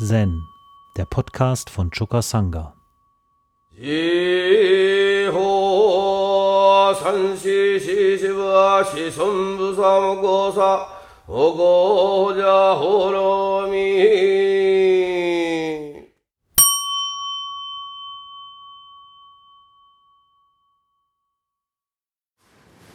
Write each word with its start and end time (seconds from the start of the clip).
Zen, 0.00 0.46
der 0.96 1.06
Podcast 1.06 1.70
von 1.70 1.90
Choka 1.90 2.22
Sangha. 2.22 2.72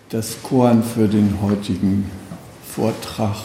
Das 0.10 0.42
Koan 0.42 0.84
für 0.84 1.10
den 1.10 1.42
heutigen 1.42 2.10
Vortrag 2.66 3.36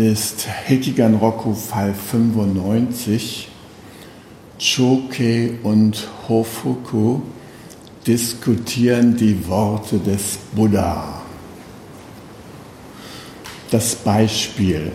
ist 0.00 0.48
Hekigan 0.64 1.14
Roku 1.16 1.52
Fall 1.52 1.92
95. 1.92 3.48
Choke 4.58 5.58
und 5.62 6.08
Hofuku 6.26 7.20
diskutieren 8.06 9.16
die 9.16 9.46
Worte 9.46 9.98
des 9.98 10.38
Buddha. 10.54 11.20
Das 13.70 13.94
Beispiel. 13.94 14.90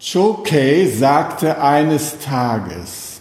Choke 0.00 0.88
sagte 0.88 1.60
eines 1.60 2.18
Tages, 2.18 3.20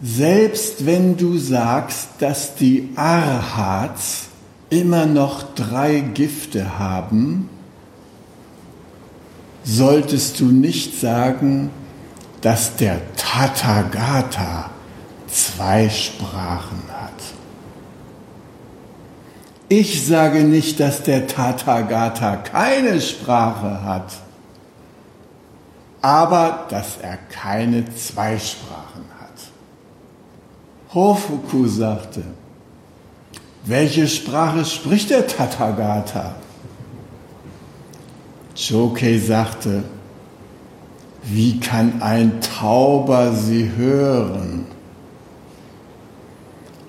selbst 0.00 0.86
wenn 0.86 1.16
du 1.16 1.36
sagst, 1.38 2.10
dass 2.20 2.54
die 2.54 2.90
Arhats 2.94 4.28
immer 4.70 5.06
noch 5.06 5.54
drei 5.54 5.98
Gifte 5.98 6.78
haben, 6.78 7.48
solltest 9.64 10.40
du 10.40 10.46
nicht 10.46 11.00
sagen, 11.00 11.70
dass 12.40 12.76
der 12.76 13.00
Tathagata 13.16 14.70
zwei 15.26 15.88
Sprachen 15.88 16.82
hat. 16.88 17.12
Ich 19.68 20.04
sage 20.06 20.42
nicht, 20.44 20.80
dass 20.80 21.02
der 21.02 21.26
Tathagata 21.26 22.36
keine 22.36 23.00
Sprache 23.00 23.84
hat, 23.84 24.12
aber 26.02 26.66
dass 26.70 26.96
er 27.00 27.16
keine 27.16 27.84
zwei 27.94 28.38
Sprachen 28.38 29.04
hat. 29.20 30.94
Hofuku 30.94 31.68
sagte, 31.68 32.24
welche 33.64 34.08
Sprache 34.08 34.64
spricht 34.64 35.10
der 35.10 35.26
Tathagata? 35.26 36.34
Chokei 38.54 39.18
sagte, 39.18 39.84
wie 41.22 41.60
kann 41.60 42.02
ein 42.02 42.40
Tauber 42.40 43.32
sie 43.32 43.70
hören? 43.76 44.66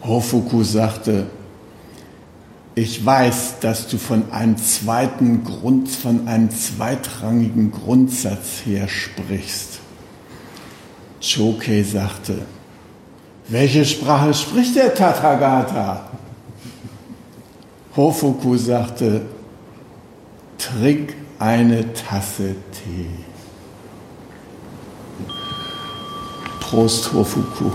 Hofuku 0.04 0.64
sagte, 0.64 1.28
ich 2.74 3.06
weiß, 3.06 3.60
dass 3.60 3.88
du 3.88 3.98
von 3.98 4.32
einem 4.32 4.58
zweiten 4.58 5.44
Grund, 5.44 5.90
von 5.90 6.28
einem 6.28 6.50
zweitrangigen 6.50 7.72
Grundsatz 7.72 8.62
her 8.66 8.88
sprichst. 8.88 9.80
Chokei 11.22 11.84
sagte, 11.84 12.40
welche 13.50 13.86
Sprache 13.86 14.34
spricht 14.34 14.76
der 14.76 14.94
Tathagata? 14.94 16.10
Hofuku 17.96 18.56
sagte, 18.56 19.22
trink 20.58 21.14
eine 21.42 21.92
Tasse 21.94 22.56
Tee. 22.72 23.10
Prost, 26.60 27.12
Hofuku. 27.12 27.72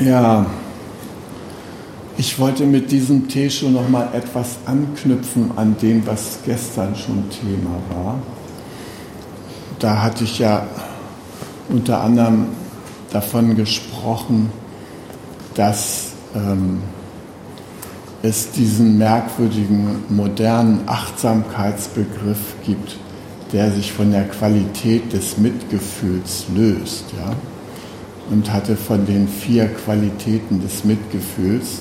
Ja, 0.00 0.44
ich 2.18 2.38
wollte 2.38 2.66
mit 2.66 2.90
diesem 2.90 3.26
Tee 3.28 3.48
schon 3.48 3.72
noch 3.72 3.88
mal 3.88 4.10
etwas 4.12 4.58
anknüpfen 4.66 5.52
an 5.56 5.76
dem, 5.80 6.06
was 6.06 6.40
gestern 6.44 6.94
schon 6.94 7.24
Thema 7.30 7.76
war. 7.94 8.18
Da 9.78 10.02
hatte 10.02 10.24
ich 10.24 10.38
ja 10.38 10.66
unter 11.70 12.02
anderem 12.02 12.48
davon 13.10 13.56
gesprochen, 13.56 14.52
dass 15.54 16.12
ähm, 16.34 16.80
es 18.22 18.50
diesen 18.50 18.98
merkwürdigen 18.98 20.04
modernen 20.08 20.82
Achtsamkeitsbegriff 20.86 22.54
gibt, 22.64 22.96
der 23.52 23.72
sich 23.72 23.92
von 23.92 24.12
der 24.12 24.24
Qualität 24.24 25.12
des 25.12 25.38
Mitgefühls 25.38 26.46
löst. 26.54 27.04
Ja? 27.16 27.34
Und 28.30 28.52
hatte 28.52 28.76
von 28.76 29.06
den 29.06 29.26
vier 29.26 29.66
Qualitäten 29.68 30.60
des 30.60 30.84
Mitgefühls, 30.84 31.80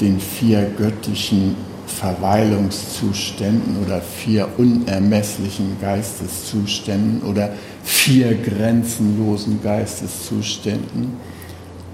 den 0.00 0.18
vier 0.18 0.70
göttlichen 0.76 1.54
Verweilungszuständen 1.86 3.76
oder 3.84 4.00
vier 4.00 4.48
unermesslichen 4.56 5.76
Geisteszuständen 5.80 7.22
oder 7.22 7.50
vier 7.84 8.34
grenzenlosen 8.34 9.62
Geisteszuständen, 9.62 11.12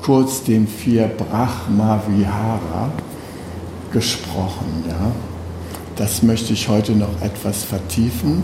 kurz 0.05 0.43
den 0.43 0.69
vier 0.69 1.09
Brahma 1.09 2.03
Vihara 2.07 2.93
gesprochen. 3.91 4.85
Ja? 4.87 5.13
Das 5.97 6.23
möchte 6.23 6.53
ich 6.53 6.69
heute 6.69 6.93
noch 6.93 7.23
etwas 7.23 7.65
vertiefen 7.65 8.43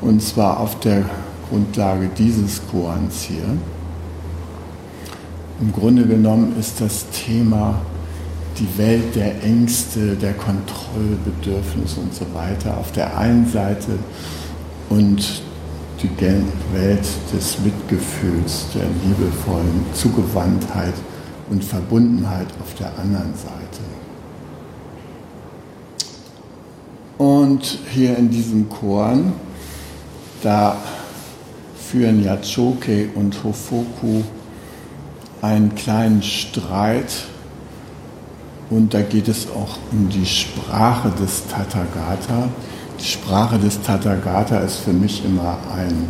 und 0.00 0.22
zwar 0.22 0.60
auf 0.60 0.78
der 0.78 1.04
Grundlage 1.48 2.08
dieses 2.16 2.60
Koans 2.70 3.22
hier. 3.22 3.58
Im 5.60 5.72
Grunde 5.72 6.06
genommen 6.06 6.54
ist 6.60 6.80
das 6.80 7.06
Thema 7.10 7.80
die 8.60 8.78
Welt 8.78 9.16
der 9.16 9.42
Ängste, 9.42 10.14
der 10.14 10.34
Kontrollbedürfnisse 10.34 11.98
und 11.98 12.14
so 12.14 12.24
weiter 12.34 12.76
auf 12.78 12.92
der 12.92 13.18
einen 13.18 13.50
Seite 13.50 13.98
und 14.90 15.42
die 16.02 16.08
Welt 16.72 17.06
des 17.32 17.58
Mitgefühls, 17.60 18.66
der 18.74 18.84
liebevollen 19.04 19.86
Zugewandtheit 19.94 20.94
und 21.50 21.64
Verbundenheit 21.64 22.46
auf 22.60 22.74
der 22.74 22.98
anderen 22.98 23.34
Seite. 23.34 23.58
Und 27.18 27.80
hier 27.90 28.16
in 28.16 28.30
diesem 28.30 28.68
Korn, 28.68 29.32
da 30.42 30.76
führen 31.90 32.22
Yachoke 32.22 33.08
und 33.14 33.42
Hofoku 33.42 34.22
einen 35.42 35.74
kleinen 35.74 36.22
Streit 36.22 37.26
und 38.70 38.92
da 38.92 39.00
geht 39.00 39.28
es 39.28 39.48
auch 39.50 39.78
um 39.90 40.08
die 40.10 40.26
Sprache 40.26 41.10
des 41.10 41.46
Tathagata. 41.48 42.48
Die 43.00 43.04
Sprache 43.04 43.58
des 43.58 43.80
Tathagata 43.80 44.58
ist 44.58 44.78
für 44.78 44.92
mich 44.92 45.24
immer 45.24 45.56
ein 45.72 46.08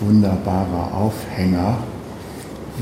wunderbarer 0.00 0.92
Aufhänger, 0.92 1.78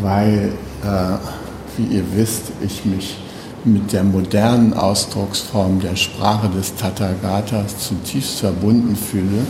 weil, 0.01 0.53
äh, 0.83 1.77
wie 1.77 1.97
ihr 1.97 2.05
wisst, 2.15 2.53
ich 2.63 2.85
mich 2.87 3.19
mit 3.65 3.93
der 3.93 4.05
modernen 4.05 4.73
Ausdrucksform 4.73 5.81
der 5.81 5.97
Sprache 5.97 6.49
des 6.49 6.75
Tathagatas 6.77 7.79
zutiefst 7.79 8.41
verbunden 8.41 8.97
fühle, 8.97 9.47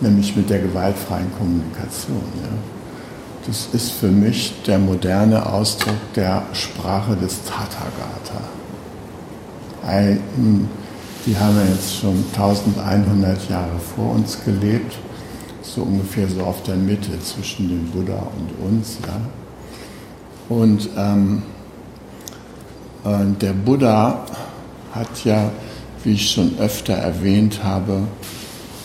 nämlich 0.00 0.34
mit 0.34 0.48
der 0.48 0.60
gewaltfreien 0.60 1.30
Kommunikation. 1.36 2.22
Ja. 2.42 2.48
Das 3.46 3.68
ist 3.72 3.92
für 3.92 4.08
mich 4.08 4.54
der 4.66 4.78
moderne 4.78 5.44
Ausdruck 5.44 6.12
der 6.14 6.44
Sprache 6.52 7.16
des 7.16 7.42
Tathagata. 7.44 8.40
Ein 9.86 10.68
die 11.26 11.36
haben 11.36 11.56
ja 11.56 11.72
jetzt 11.72 11.96
schon 11.96 12.24
1100 12.32 13.48
Jahre 13.48 13.78
vor 13.94 14.14
uns 14.14 14.38
gelebt, 14.44 14.96
so 15.62 15.82
ungefähr 15.82 16.28
so 16.28 16.42
auf 16.42 16.62
der 16.62 16.76
Mitte 16.76 17.18
zwischen 17.20 17.68
dem 17.68 17.86
Buddha 17.90 18.26
und 18.38 18.68
uns. 18.68 18.98
Ja. 19.06 19.20
Und 20.48 20.88
ähm, 20.96 21.42
äh, 23.04 23.24
der 23.40 23.52
Buddha 23.52 24.24
hat 24.92 25.24
ja, 25.24 25.50
wie 26.02 26.14
ich 26.14 26.30
schon 26.30 26.58
öfter 26.58 26.94
erwähnt 26.94 27.62
habe, 27.62 28.02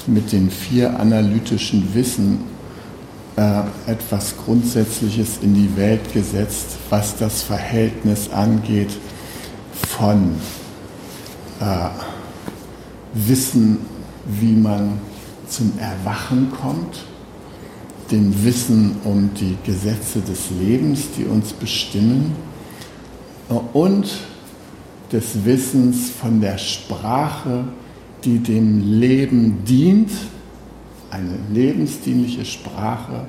mit 0.08 0.32
den 0.32 0.52
vier 0.52 1.00
analytischen 1.00 1.96
Wissen 1.96 2.44
äh, 3.38 3.62
etwas 3.88 4.36
Grundsätzliches 4.38 5.40
in 5.42 5.56
die 5.56 5.76
Welt 5.76 6.14
gesetzt, 6.14 6.78
was 6.90 7.18
das 7.18 7.42
Verhältnis 7.42 8.30
angeht 8.32 8.92
von 9.74 10.36
äh, 11.60 11.88
Wissen, 13.16 13.80
wie 14.28 14.54
man 14.54 15.00
zum 15.48 15.74
Erwachen 15.80 16.52
kommt, 16.52 17.04
dem 18.12 18.44
Wissen 18.44 18.98
um 19.04 19.32
die 19.34 19.58
Gesetze 19.66 20.20
des 20.20 20.52
Lebens, 20.60 21.08
die 21.18 21.26
uns 21.26 21.54
bestimmen 21.54 22.36
und 23.74 24.06
des 25.12 25.46
Wissens 25.46 26.10
von 26.10 26.42
der 26.42 26.58
Sprache, 26.58 27.66
die 28.24 28.40
dem 28.40 29.00
Leben 29.00 29.64
dient, 29.66 30.12
eine 31.10 31.38
lebensdienliche 31.52 32.44
Sprache 32.44 33.26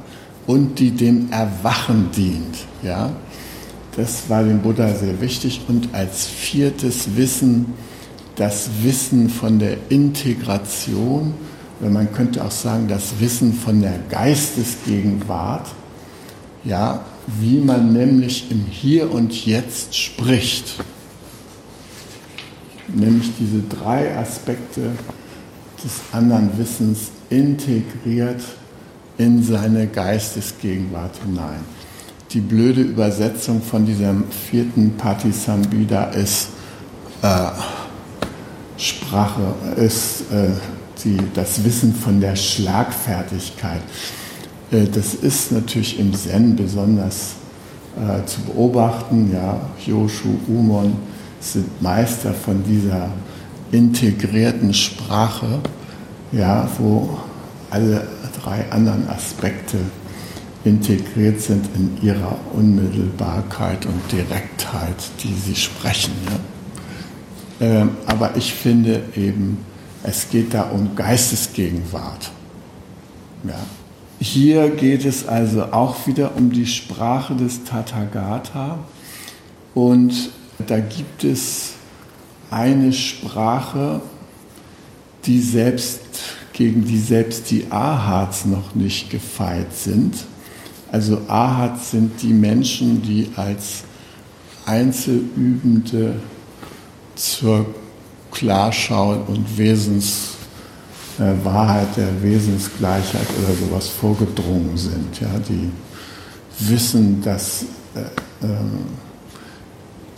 und 0.46 0.78
die 0.78 0.90
dem 0.90 1.30
Erwachen 1.30 2.10
dient. 2.16 2.56
Ja? 2.82 3.10
Das 3.96 4.28
war 4.28 4.42
dem 4.42 4.60
Buddha 4.60 4.92
sehr 4.94 5.20
wichtig. 5.20 5.60
Und 5.68 5.94
als 5.94 6.26
viertes 6.26 7.16
Wissen 7.16 7.66
das 8.36 8.68
Wissen 8.82 9.28
von 9.30 9.58
der 9.58 9.76
Integration, 9.88 11.34
man 11.80 12.12
könnte 12.12 12.44
auch 12.44 12.50
sagen, 12.50 12.88
das 12.88 13.18
Wissen 13.20 13.52
von 13.52 13.82
der 13.82 13.98
Geistesgegenwart, 14.10 15.66
ja, 16.64 17.04
wie 17.26 17.58
man 17.58 17.92
nämlich 17.92 18.50
im 18.50 18.64
Hier 18.70 19.10
und 19.10 19.46
Jetzt 19.46 19.96
spricht. 19.96 20.74
Nämlich 22.88 23.30
diese 23.38 23.62
drei 23.62 24.16
Aspekte 24.16 24.92
des 25.82 26.00
anderen 26.12 26.56
Wissens 26.56 27.10
integriert 27.30 28.42
in 29.18 29.42
seine 29.42 29.86
Geistesgegenwart 29.86 31.16
hinein. 31.24 31.60
Die 32.32 32.40
blöde 32.40 32.82
Übersetzung 32.82 33.62
von 33.62 33.86
diesem 33.86 34.24
vierten 34.30 34.96
Patisambhida 34.96 36.04
ist 36.10 36.48
äh, 37.22 37.48
Sprache, 38.76 39.54
ist 39.76 40.22
äh, 40.32 40.48
die, 41.04 41.18
das 41.34 41.64
Wissen 41.64 41.94
von 41.94 42.20
der 42.20 42.36
Schlagfertigkeit. 42.36 43.82
Äh, 44.70 44.84
das 44.84 45.14
ist 45.14 45.52
natürlich 45.52 45.98
im 45.98 46.14
Zen 46.14 46.56
besonders 46.56 47.34
äh, 47.96 48.24
zu 48.26 48.40
beobachten. 48.42 49.30
Ja, 49.32 49.60
Yoshu, 49.86 50.38
Umon 50.48 50.96
sind 51.40 51.80
Meister 51.80 52.32
von 52.32 52.62
dieser 52.64 53.10
integrierten 53.72 54.72
Sprache, 54.74 55.60
ja, 56.32 56.68
wo 56.78 57.18
alle 57.70 58.06
drei 58.42 58.64
anderen 58.70 59.08
Aspekte 59.08 59.78
integriert 60.64 61.40
sind 61.40 61.66
in 61.76 61.96
ihrer 62.02 62.36
Unmittelbarkeit 62.52 63.86
und 63.86 64.00
Direktheit, 64.10 64.96
die 65.22 65.34
sie 65.34 65.54
sprechen. 65.54 66.12
Ja. 66.26 66.55
Ähm, 67.60 67.96
aber 68.06 68.36
ich 68.36 68.52
finde 68.54 69.02
eben, 69.16 69.58
es 70.02 70.28
geht 70.30 70.54
da 70.54 70.62
um 70.64 70.94
Geistesgegenwart. 70.94 72.30
Ja. 73.44 73.54
Hier 74.18 74.70
geht 74.70 75.04
es 75.04 75.26
also 75.26 75.64
auch 75.72 76.06
wieder 76.06 76.36
um 76.36 76.50
die 76.50 76.66
Sprache 76.66 77.34
des 77.34 77.64
Tathagata 77.64 78.78
und 79.74 80.30
da 80.66 80.78
gibt 80.78 81.24
es 81.24 81.72
eine 82.50 82.92
Sprache, 82.92 84.00
die 85.26 85.40
selbst 85.40 86.00
gegen 86.52 86.86
die 86.86 86.98
selbst 86.98 87.50
die 87.50 87.66
Ahats 87.70 88.46
noch 88.46 88.74
nicht 88.74 89.10
gefeit 89.10 89.74
sind. 89.74 90.14
Also 90.90 91.20
Ahats 91.28 91.90
sind 91.90 92.22
die 92.22 92.32
Menschen, 92.32 93.02
die 93.02 93.28
als 93.36 93.84
Einzelübende 94.64 96.14
zur 97.16 97.66
Klarschau 98.30 99.24
und 99.26 99.58
Wesens 99.58 100.36
äh, 101.18 101.32
der 101.96 102.22
Wesensgleichheit 102.22 103.26
oder 103.42 103.54
sowas 103.54 103.88
vorgedrungen 103.88 104.76
sind, 104.76 105.20
ja, 105.20 105.28
die 105.48 105.70
wissen, 106.58 107.22
dass 107.22 107.64
äh, 107.94 108.00
äh, 108.44 108.58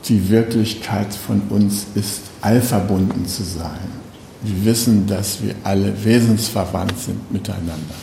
die 0.09 0.29
Wirklichkeit 0.29 1.15
von 1.15 1.43
uns 1.50 1.87
ist, 1.95 2.23
allverbunden 2.41 3.27
zu 3.27 3.43
sein. 3.43 3.99
Wir 4.43 4.65
wissen, 4.65 5.06
dass 5.06 5.43
wir 5.43 5.55
alle 5.65 5.93
wesensverwandt 6.05 6.99
sind 6.99 7.31
miteinander. 7.33 7.95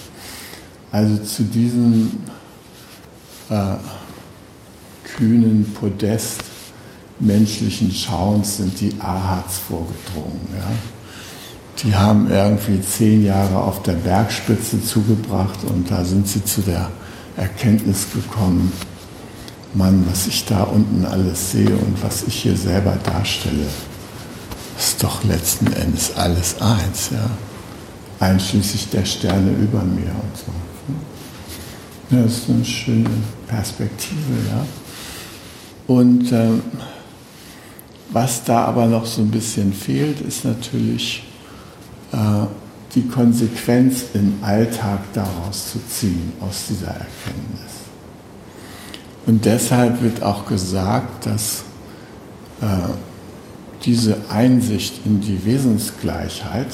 Also 0.91 1.17
zu 1.23 1.43
diesem 1.43 2.11
äh, 3.49 3.75
kühnen 5.03 5.73
Podest 5.73 6.43
menschlichen 7.19 7.91
Schauens 7.91 8.57
sind 8.57 8.79
die 8.79 8.93
Ahats 8.99 9.59
vorgedrungen. 9.59 10.47
Ja? 10.57 10.71
die 11.83 11.95
haben 11.95 12.29
irgendwie 12.31 12.81
zehn 12.81 13.25
Jahre 13.25 13.57
auf 13.57 13.83
der 13.83 13.93
Bergspitze 13.93 14.81
zugebracht 14.81 15.59
und 15.65 15.91
da 15.91 16.03
sind 16.05 16.27
sie 16.27 16.43
zu 16.43 16.61
der 16.61 16.89
Erkenntnis 17.35 18.07
gekommen, 18.13 18.71
Mann, 19.73 20.05
was 20.09 20.25
ich 20.27 20.45
da 20.45 20.63
unten 20.63 21.05
alles 21.05 21.51
sehe 21.51 21.75
und 21.75 22.01
was 22.01 22.23
ich 22.23 22.35
hier 22.35 22.55
selber 22.55 22.97
darstelle, 23.03 23.65
ist 24.79 25.03
doch 25.03 25.23
letzten 25.25 25.67
Endes 25.73 26.15
alles 26.15 26.61
eins, 26.61 27.09
ja. 27.11 27.29
Einschließlich 28.21 28.89
der 28.91 29.03
Sterne 29.03 29.51
über 29.51 29.83
mir 29.83 30.11
und 30.11 30.37
so. 30.37 30.53
Das 32.09 32.37
ist 32.37 32.49
eine 32.49 32.63
schöne 32.63 33.09
Perspektive, 33.47 34.33
ja. 34.49 34.65
Und 35.87 36.31
ähm, 36.31 36.61
was 38.15 38.45
da 38.45 38.63
aber 38.63 38.85
noch 38.85 39.05
so 39.05 39.21
ein 39.21 39.29
bisschen 39.29 39.73
fehlt, 39.73 40.21
ist 40.21 40.45
natürlich 40.45 41.23
äh, 42.13 42.45
die 42.95 43.05
Konsequenz 43.09 44.05
im 44.13 44.37
Alltag 44.41 44.99
daraus 45.11 45.73
zu 45.73 45.79
ziehen, 45.89 46.31
aus 46.39 46.63
dieser 46.69 46.87
Erkenntnis. 46.87 47.73
Und 49.25 49.43
deshalb 49.43 50.01
wird 50.01 50.23
auch 50.23 50.45
gesagt, 50.45 51.25
dass 51.25 51.65
äh, 52.61 52.65
diese 53.83 54.15
Einsicht 54.29 55.05
in 55.05 55.19
die 55.19 55.45
Wesensgleichheit, 55.45 56.73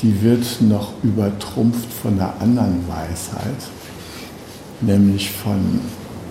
die 0.00 0.22
wird 0.22 0.62
noch 0.62 0.94
übertrumpft 1.02 1.92
von 1.92 2.16
der 2.16 2.40
anderen 2.40 2.88
Weisheit, 2.88 3.68
nämlich 4.80 5.30
von 5.30 5.82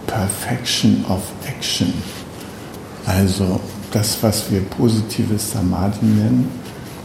Perfection 0.08 1.06
of 1.08 1.22
Action. 1.48 1.94
Also 3.06 3.60
das, 3.92 4.22
was 4.22 4.50
wir 4.52 4.62
positives 4.62 5.52
Samadhi 5.52 6.06
nennen, 6.06 6.50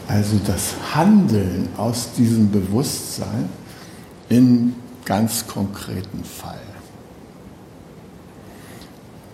also 0.07 0.39
das 0.47 0.75
Handeln 0.95 1.69
aus 1.77 2.13
diesem 2.17 2.51
Bewusstsein 2.51 3.49
in 4.29 4.75
ganz 5.05 5.47
konkreten 5.47 6.25
Fall. 6.25 6.59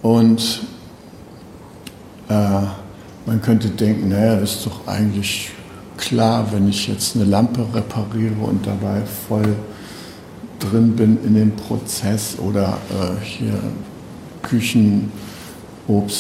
Und 0.03 0.63
äh, 2.29 2.61
man 3.27 3.41
könnte 3.41 3.69
denken, 3.69 4.09
naja, 4.09 4.35
ist 4.39 4.67
doch 4.67 4.87
eigentlich 4.87 5.51
klar, 5.97 6.53
wenn 6.53 6.69
ich 6.69 6.89
jetzt 6.89 7.17
eine 7.17 7.25
Lampe 7.25 7.67
repariere 7.73 8.41
und 8.43 8.67
dabei 8.67 9.03
voll 9.29 9.57
drin 10.59 10.97
bin 10.97 11.19
in 11.25 11.35
dem 11.35 11.57
Prozess 11.57 12.37
oder 12.39 12.79
äh, 12.91 13.25
hier 13.25 13.59
Küchenobst, 14.43 15.34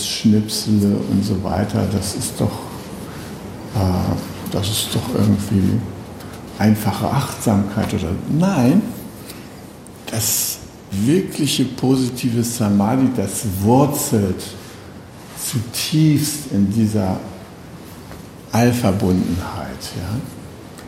Schnipsele 0.06 0.96
und 1.10 1.24
so 1.24 1.42
weiter, 1.42 1.86
das 1.92 2.14
ist 2.14 2.40
doch 2.40 2.52
äh, 3.74 4.14
das 4.54 4.68
ist 4.68 4.94
doch 4.94 5.14
irgendwie 5.14 5.80
einfache 6.58 7.08
Achtsamkeit 7.08 7.92
oder 7.92 8.12
nein, 8.38 8.82
das 10.10 10.58
wirkliche 10.92 11.64
positive 11.64 12.44
Samadhi, 12.44 13.08
das 13.16 13.44
wurzelt 13.62 14.42
zutiefst 15.44 16.52
in 16.52 16.70
dieser 16.70 17.18
Allverbundenheit. 18.52 19.90
Ja? 19.96 20.20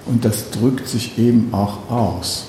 Und 0.07 0.25
das 0.25 0.51
drückt 0.51 0.87
sich 0.87 1.19
eben 1.19 1.53
auch 1.53 1.91
aus. 1.91 2.47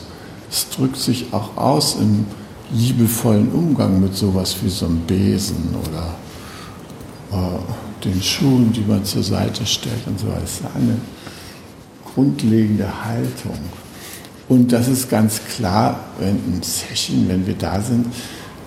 Es 0.51 0.69
drückt 0.69 0.98
sich 0.98 1.34
auch 1.34 1.57
aus 1.57 1.96
im 1.96 2.27
liebevollen 2.71 3.51
Umgang 3.51 4.01
mit 4.01 4.15
sowas 4.15 4.55
wie 4.62 4.69
so 4.69 4.86
einem 4.86 5.00
Besen 5.01 5.75
oder 5.83 6.15
äh, 7.31 8.03
den 8.03 8.21
Schuhen, 8.21 8.71
die 8.74 8.81
man 8.81 9.03
zur 9.05 9.24
Seite 9.24 9.65
stellt 9.65 10.05
und 10.05 10.19
so 10.19 10.27
weiter. 10.27 10.41
Das 10.41 10.51
ist 10.51 10.62
eine 10.75 10.97
grundlegende 12.13 12.88
Haltung. 13.05 13.57
Und 14.50 14.71
das 14.71 14.88
ist 14.88 15.09
ganz 15.09 15.41
klar, 15.55 16.00
wenn 16.19 16.38
im 16.45 16.63
Session, 16.63 17.27
wenn 17.27 17.45
wir 17.45 17.55
da 17.55 17.81
sind, 17.81 18.07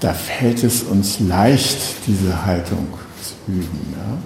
da 0.01 0.13
fällt 0.13 0.63
es 0.65 0.83
uns 0.83 1.21
leicht, 1.21 1.79
diese 2.07 2.45
Haltung 2.45 2.87
zu 3.23 3.53
üben. 3.53 3.95
Ja? 3.95 4.19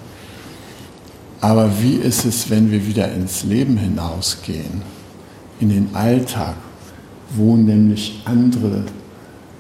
Aber 1.49 1.71
wie 1.81 1.97
ist 1.97 2.25
es, 2.25 2.49
wenn 2.49 2.71
wir 2.71 2.87
wieder 2.87 3.13
ins 3.13 3.45
Leben 3.45 3.77
hinausgehen, 3.77 4.83
in 5.61 5.69
den 5.69 5.95
Alltag, 5.95 6.55
wo 7.37 7.57
nämlich 7.57 8.23
andere 8.25 8.85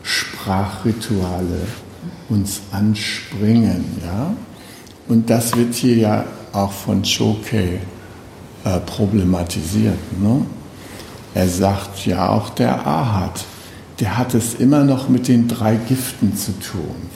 Sprachrituale 0.04 1.66
uns 2.28 2.60
anspringen, 2.70 3.84
ja? 4.04 4.34
Und 5.08 5.28
das 5.28 5.56
wird 5.56 5.74
hier 5.74 5.96
ja 5.96 6.24
auch 6.52 6.72
von 6.72 7.02
Choke 7.02 7.80
äh, 8.64 8.80
problematisiert. 8.86 9.98
Ne? 10.20 10.46
Er 11.34 11.48
sagt 11.48 12.06
ja 12.06 12.28
auch 12.28 12.50
der 12.50 12.86
Ahat, 12.86 13.44
der 14.00 14.16
hat 14.16 14.34
es 14.34 14.54
immer 14.54 14.84
noch 14.84 15.08
mit 15.08 15.28
den 15.28 15.48
drei 15.48 15.76
Giften 15.76 16.36
zu 16.36 16.52
tun. 16.58 17.10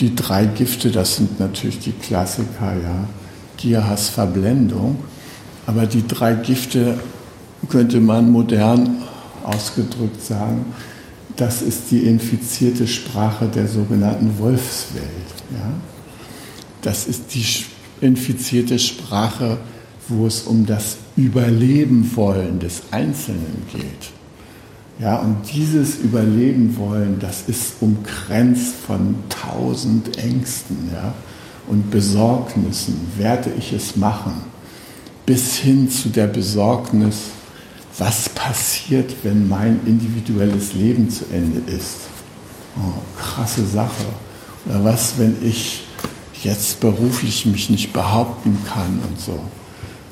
die 0.00 0.14
drei 0.14 0.46
Gifte, 0.46 0.90
das 0.90 1.16
sind 1.16 1.38
natürlich 1.38 1.78
die 1.78 1.92
Klassiker, 1.92 2.74
ja. 2.82 3.08
Gier, 3.56 3.86
Hass, 3.86 4.08
Verblendung. 4.08 4.98
Aber 5.66 5.86
die 5.86 6.06
drei 6.06 6.34
Gifte 6.34 6.98
könnte 7.68 8.00
man 8.00 8.30
modern 8.30 9.02
ausgedrückt 9.44 10.22
sagen, 10.22 10.66
das 11.36 11.62
ist 11.62 11.90
die 11.90 12.00
infizierte 12.00 12.86
Sprache 12.86 13.48
der 13.48 13.66
sogenannten 13.66 14.38
Wolfswelt. 14.38 15.04
Ja? 15.52 15.72
Das 16.82 17.06
ist 17.06 17.34
die 17.34 17.44
infizierte 18.00 18.78
Sprache, 18.78 19.58
wo 20.08 20.26
es 20.26 20.42
um 20.42 20.66
das 20.66 20.98
Überleben 21.16 22.10
wollen 22.14 22.58
des 22.58 22.82
Einzelnen 22.90 23.62
geht. 23.72 24.12
Ja, 25.00 25.16
und 25.16 25.38
dieses 25.52 25.96
Überleben 25.96 26.76
wollen, 26.76 27.18
das 27.18 27.48
ist 27.48 27.74
umkränzt 27.80 28.74
von 28.86 29.16
tausend 29.28 30.18
Ängsten 30.18 30.90
ja, 30.92 31.12
und 31.66 31.90
Besorgnissen. 31.90 32.94
Werde 33.18 33.50
ich 33.58 33.72
es 33.72 33.96
machen? 33.96 34.34
Bis 35.26 35.56
hin 35.56 35.90
zu 35.90 36.10
der 36.10 36.28
Besorgnis, 36.28 37.16
was 37.98 38.28
passiert, 38.28 39.14
wenn 39.22 39.48
mein 39.48 39.80
individuelles 39.86 40.74
Leben 40.74 41.10
zu 41.10 41.24
Ende 41.32 41.60
ist? 41.70 42.08
Oh, 42.76 43.00
krasse 43.20 43.64
Sache. 43.64 44.04
Oder 44.66 44.84
was, 44.84 45.18
wenn 45.18 45.36
ich 45.42 45.84
jetzt 46.42 46.80
beruflich 46.80 47.46
mich 47.46 47.70
nicht 47.70 47.92
behaupten 47.92 48.58
kann 48.66 49.00
und 49.08 49.20
so. 49.20 49.38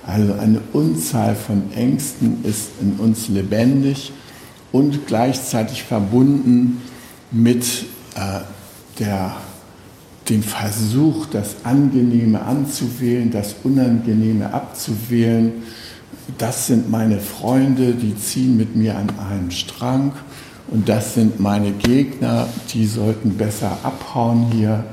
Also 0.07 0.33
eine 0.35 0.61
Unzahl 0.73 1.37
von 1.37 1.73
Ängsten 1.75 2.45
ist 2.45 2.71
in 2.81 2.95
uns 2.95 3.29
lebendig 3.29 4.13
und 4.73 5.07
gleichzeitig 5.07 5.83
verbunden 5.85 6.83
mit 7.31 7.65
äh, 8.17 8.41
der, 8.99 9.37
dem 10.29 10.43
Versuch, 10.43 11.27
das 11.27 11.57
Angenehme 11.65 12.43
anzuwählen, 12.43 13.31
das 13.31 13.55
Unangenehme 13.63 14.53
abzuwählen. 14.53 15.53
Das 16.39 16.67
sind 16.67 16.91
meine 16.91 17.19
Freunde, 17.19 17.93
die 17.95 18.17
ziehen 18.17 18.57
mit 18.57 18.77
mir 18.77 18.97
an 18.97 19.09
einem 19.19 19.51
Strang. 19.51 20.13
Und 20.69 20.89
das 20.89 21.15
sind 21.15 21.41
meine 21.41 21.73
Gegner, 21.73 22.49
die 22.73 22.87
sollten 22.87 23.37
besser 23.37 23.79
abhauen 23.83 24.47
hier. 24.53 24.85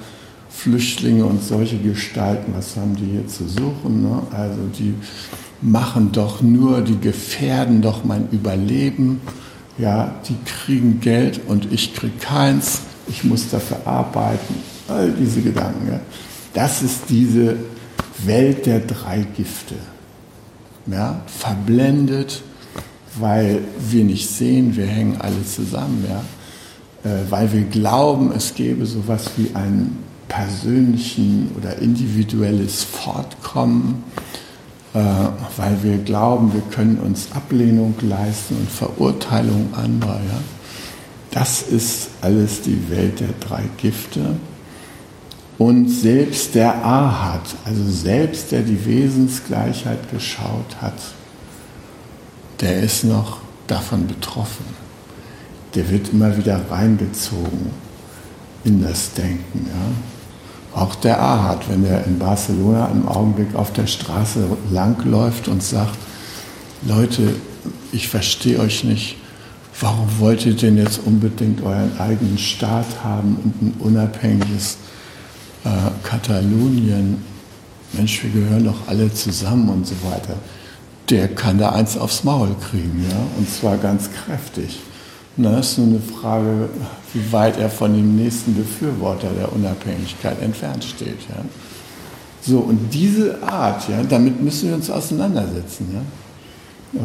Flüchtlinge 0.49 1.23
und 1.25 1.41
solche 1.41 1.77
Gestalten, 1.77 2.53
was 2.53 2.75
haben 2.75 2.95
die 2.95 3.05
hier 3.05 3.27
zu 3.27 3.47
suchen? 3.47 4.03
Ne? 4.03 4.21
Also 4.31 4.59
die 4.77 4.93
machen 5.61 6.11
doch 6.11 6.41
nur, 6.41 6.81
die 6.81 6.99
gefährden 6.99 7.81
doch 7.81 8.03
mein 8.03 8.27
Überleben. 8.31 9.21
Ja, 9.77 10.15
die 10.27 10.35
kriegen 10.45 10.99
Geld 10.99 11.39
und 11.47 11.71
ich 11.71 11.93
kriege 11.93 12.17
keins. 12.19 12.81
Ich 13.07 13.23
muss 13.23 13.49
dafür 13.49 13.79
arbeiten. 13.85 14.55
All 14.89 15.11
diese 15.11 15.41
Gedanken. 15.41 15.87
Ja? 15.87 15.99
Das 16.53 16.81
ist 16.81 17.03
diese 17.07 17.55
Welt 18.25 18.65
der 18.65 18.81
drei 18.81 19.25
Gifte. 19.37 19.75
Ja? 20.91 21.21
Verblendet, 21.27 22.41
weil 23.19 23.61
wir 23.89 24.03
nicht 24.03 24.29
sehen, 24.29 24.75
wir 24.75 24.85
hängen 24.85 25.19
alle 25.19 25.45
zusammen. 25.45 26.05
Ja? 26.07 27.09
Äh, 27.09 27.29
weil 27.29 27.51
wir 27.53 27.63
glauben, 27.63 28.31
es 28.35 28.55
gäbe 28.55 28.85
sowas 28.85 29.31
wie 29.37 29.55
einen 29.55 30.03
persönlichen 30.27 31.51
oder 31.57 31.77
individuelles 31.79 32.83
Fortkommen, 32.83 34.03
äh, 34.93 34.99
weil 35.57 35.83
wir 35.83 35.97
glauben, 35.97 36.53
wir 36.53 36.61
können 36.71 36.97
uns 36.99 37.29
Ablehnung 37.33 37.95
leisten 38.01 38.57
und 38.57 38.69
Verurteilung 38.69 39.73
anderer. 39.73 40.15
Ja? 40.15 40.39
Das 41.31 41.61
ist 41.61 42.09
alles 42.21 42.61
die 42.61 42.89
Welt 42.89 43.19
der 43.19 43.33
drei 43.39 43.63
Gifte. 43.77 44.35
Und 45.59 45.89
selbst 45.89 46.55
der 46.55 46.85
Ahat, 46.85 47.41
also 47.65 47.83
selbst 47.83 48.53
der 48.53 48.61
die 48.61 48.85
Wesensgleichheit 48.85 50.09
geschaut 50.09 50.77
hat, 50.81 50.93
der 52.61 52.81
ist 52.81 53.03
noch 53.03 53.41
davon 53.67 54.07
betroffen. 54.07 54.65
Der 55.75 55.89
wird 55.89 56.13
immer 56.13 56.35
wieder 56.37 56.61
reingezogen 56.71 57.71
in 58.63 58.81
das 58.81 59.13
Denken. 59.13 59.67
Ja? 59.67 60.81
Auch 60.81 60.95
der 60.95 61.21
Ahad, 61.21 61.69
wenn 61.69 61.85
er 61.85 62.05
in 62.05 62.17
Barcelona 62.17 62.87
im 62.87 63.05
Augenblick 63.05 63.53
auf 63.53 63.73
der 63.73 63.87
Straße 63.87 64.45
langläuft 64.71 65.49
und 65.49 65.61
sagt, 65.61 65.97
Leute, 66.87 67.35
ich 67.91 68.07
verstehe 68.07 68.59
euch 68.59 68.85
nicht, 68.85 69.17
warum 69.77 70.07
wollt 70.19 70.45
ihr 70.45 70.55
denn 70.55 70.77
jetzt 70.77 71.01
unbedingt 71.05 71.61
euren 71.63 71.99
eigenen 71.99 72.37
Staat 72.37 73.03
haben 73.03 73.35
und 73.43 73.61
ein 73.61 73.73
unabhängiges 73.79 74.77
äh, 75.65 75.69
Katalonien? 76.07 77.23
Mensch, 77.93 78.23
wir 78.23 78.29
gehören 78.29 78.65
doch 78.65 78.87
alle 78.87 79.11
zusammen 79.13 79.69
und 79.69 79.87
so 79.87 79.95
weiter. 80.03 80.35
Der 81.09 81.27
kann 81.27 81.57
da 81.57 81.71
eins 81.71 81.97
aufs 81.97 82.23
Maul 82.23 82.55
kriegen, 82.69 83.03
ja, 83.09 83.17
und 83.37 83.49
zwar 83.49 83.77
ganz 83.77 84.09
kräftig. 84.11 84.79
Na, 85.37 85.59
ist 85.59 85.77
nur 85.77 85.87
eine 85.87 85.99
Frage, 85.99 86.69
wie 87.13 87.31
weit 87.31 87.57
er 87.57 87.69
von 87.69 87.93
dem 87.95 88.15
nächsten 88.15 88.55
Befürworter 88.55 89.29
der 89.29 89.51
Unabhängigkeit 89.51 90.41
entfernt 90.41 90.83
steht. 90.83 91.19
Ja. 91.29 91.43
So, 92.41 92.59
und 92.59 92.93
diese 92.93 93.41
Art, 93.41 93.87
ja, 93.89 94.03
damit 94.03 94.41
müssen 94.41 94.69
wir 94.69 94.75
uns 94.75 94.89
auseinandersetzen. 94.89 95.87
Ja. 95.93 96.01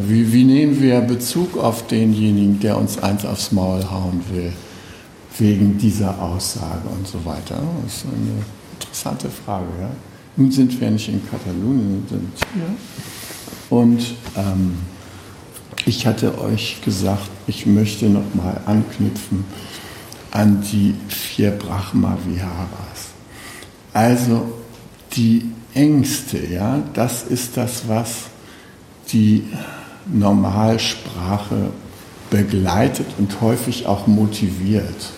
Wie, 0.09 0.33
wie 0.33 0.45
nehmen 0.45 0.81
wir 0.81 1.01
Bezug 1.01 1.57
auf 1.57 1.87
denjenigen, 1.87 2.59
der 2.61 2.77
uns 2.77 3.03
eins 3.03 3.25
aufs 3.25 3.53
Maul 3.53 3.85
hauen 3.91 4.23
will, 4.33 4.53
wegen 5.39 5.79
dieser 5.79 6.21
Aussage 6.21 6.89
und 6.89 7.07
so 7.07 7.25
weiter? 7.25 7.61
Das 7.85 7.97
ist 7.97 8.07
eine 8.07 8.45
interessante 8.73 9.29
Frage. 9.29 9.67
Ja. 9.81 9.91
Nun 10.37 10.51
sind 10.51 10.81
wir 10.81 10.91
nicht 10.91 11.09
in 11.09 11.21
Katalonien, 11.29 12.05
sind 12.09 12.33
hier. 12.53 13.79
Und 13.79 14.15
ähm, 14.37 14.75
ich 15.87 16.07
hatte 16.07 16.39
euch 16.41 16.81
gesagt, 16.85 17.29
ich 17.47 17.67
möchte 17.67 18.07
nochmal 18.07 18.61
anknüpfen 18.67 19.45
an 20.31 20.63
die 20.63 20.95
vier 21.09 21.53
Brahma-Viharas. 21.53 23.13
Also 23.93 24.53
die 25.13 25.51
Ängste, 25.75 26.45
ja, 26.47 26.83
das 26.95 27.23
ist 27.23 27.57
das, 27.57 27.89
was 27.89 28.25
die 29.13 29.45
Normalsprache 30.07 31.71
begleitet 32.31 33.07
und 33.19 33.41
häufig 33.41 33.87
auch 33.87 34.07
motiviert. 34.07 35.13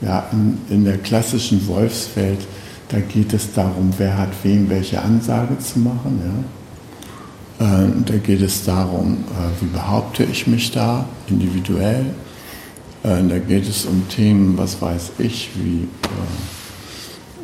Ja, 0.00 0.26
in, 0.32 0.58
in 0.70 0.84
der 0.84 0.98
klassischen 0.98 1.66
Wolfswelt, 1.66 2.40
da 2.88 3.00
geht 3.00 3.32
es 3.32 3.52
darum, 3.52 3.92
wer 3.98 4.16
hat 4.16 4.30
wem 4.42 4.68
welche 4.70 5.00
Ansage 5.00 5.58
zu 5.58 5.78
machen. 5.78 6.44
Ja. 7.58 7.84
Äh, 7.84 7.88
da 8.06 8.16
geht 8.16 8.40
es 8.40 8.64
darum, 8.64 9.24
äh, 9.28 9.62
wie 9.62 9.66
behaupte 9.66 10.24
ich 10.24 10.46
mich 10.46 10.70
da 10.70 11.04
individuell. 11.28 12.06
Äh, 13.02 13.22
da 13.28 13.38
geht 13.38 13.68
es 13.68 13.84
um 13.84 14.08
Themen, 14.08 14.56
was 14.56 14.80
weiß 14.80 15.12
ich, 15.18 15.50
wie 15.56 15.86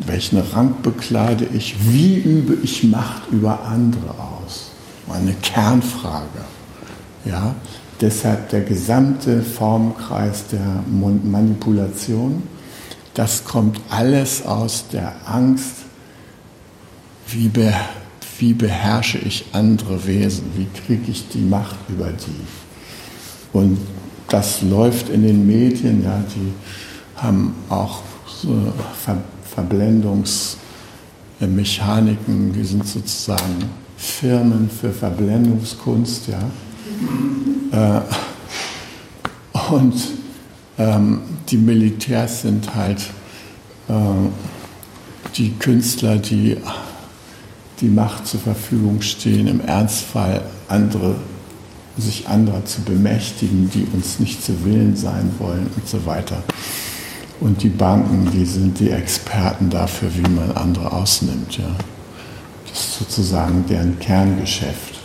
welchen 0.06 0.38
Rang 0.38 0.74
bekleide 0.82 1.46
ich, 1.54 1.76
wie 1.90 2.16
übe 2.16 2.58
ich 2.62 2.84
Macht 2.84 3.22
über 3.30 3.64
andere 3.64 4.10
aus. 4.18 4.70
Eine 5.08 5.34
Kernfrage. 5.34 6.44
Ja? 7.24 7.54
Deshalb 8.00 8.50
der 8.50 8.60
gesamte 8.60 9.42
Formkreis 9.42 10.48
der 10.48 10.84
Manipulation, 10.90 12.42
das 13.14 13.44
kommt 13.44 13.80
alles 13.88 14.44
aus 14.44 14.84
der 14.92 15.14
Angst, 15.24 15.76
wie, 17.28 17.48
be 17.48 17.72
wie 18.38 18.52
beherrsche 18.52 19.18
ich 19.18 19.46
andere 19.52 20.06
Wesen, 20.06 20.52
wie 20.56 20.66
kriege 20.78 21.10
ich 21.10 21.26
die 21.28 21.40
Macht 21.40 21.76
über 21.88 22.10
die. 22.10 22.66
Und 23.56 23.78
das 24.28 24.60
läuft 24.60 25.08
in 25.08 25.22
den 25.22 25.46
Medien, 25.46 26.04
ja, 26.04 26.22
die 26.34 26.52
haben 27.16 27.54
auch 27.70 28.02
so 28.26 28.54
Ver 29.02 29.16
Verblendungsmechaniken, 29.54 32.52
die 32.52 32.64
sind 32.64 32.86
sozusagen 32.86 33.70
Firmen 33.96 34.68
für 34.68 34.92
Verblendungskunst, 34.92 36.28
ja. 36.28 36.42
Äh, 37.72 38.00
und 39.70 39.94
ähm, 40.78 41.20
die 41.48 41.56
Militärs 41.56 42.42
sind 42.42 42.74
halt 42.74 43.00
äh, 43.88 43.92
die 45.36 45.52
Künstler, 45.58 46.16
die 46.16 46.56
die 47.80 47.88
Macht 47.88 48.26
zur 48.26 48.40
Verfügung 48.40 49.02
stehen, 49.02 49.46
im 49.46 49.60
Ernstfall 49.60 50.42
andere, 50.68 51.16
sich 51.98 52.28
anderer 52.28 52.64
zu 52.64 52.82
bemächtigen, 52.82 53.70
die 53.70 53.86
uns 53.92 54.18
nicht 54.18 54.42
zu 54.42 54.64
Willen 54.64 54.96
sein 54.96 55.30
wollen 55.38 55.70
und 55.76 55.86
so 55.86 56.04
weiter. 56.06 56.42
Und 57.40 57.62
die 57.62 57.68
Banken, 57.68 58.30
die 58.32 58.46
sind 58.46 58.80
die 58.80 58.90
Experten 58.90 59.68
dafür, 59.68 60.08
wie 60.14 60.28
man 60.30 60.52
andere 60.52 60.90
ausnimmt. 60.92 61.58
Ja. 61.58 61.68
Das 62.68 62.80
ist 62.80 62.98
sozusagen 62.98 63.64
deren 63.68 63.98
Kerngeschäft. 63.98 64.95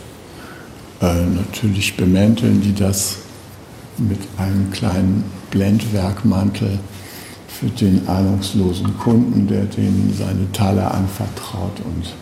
Äh, 1.02 1.24
natürlich 1.24 1.96
bemänteln 1.96 2.60
die 2.60 2.74
das 2.74 3.16
mit 3.98 4.20
einem 4.38 4.70
kleinen 4.70 5.24
Blendwerkmantel 5.50 6.78
für 7.48 7.66
den 7.66 8.08
ahnungslosen 8.08 8.96
Kunden, 8.98 9.48
der 9.48 9.64
denen 9.64 10.14
seine 10.16 10.50
Taler 10.52 10.94
anvertraut 10.94 11.80
und 11.84 12.14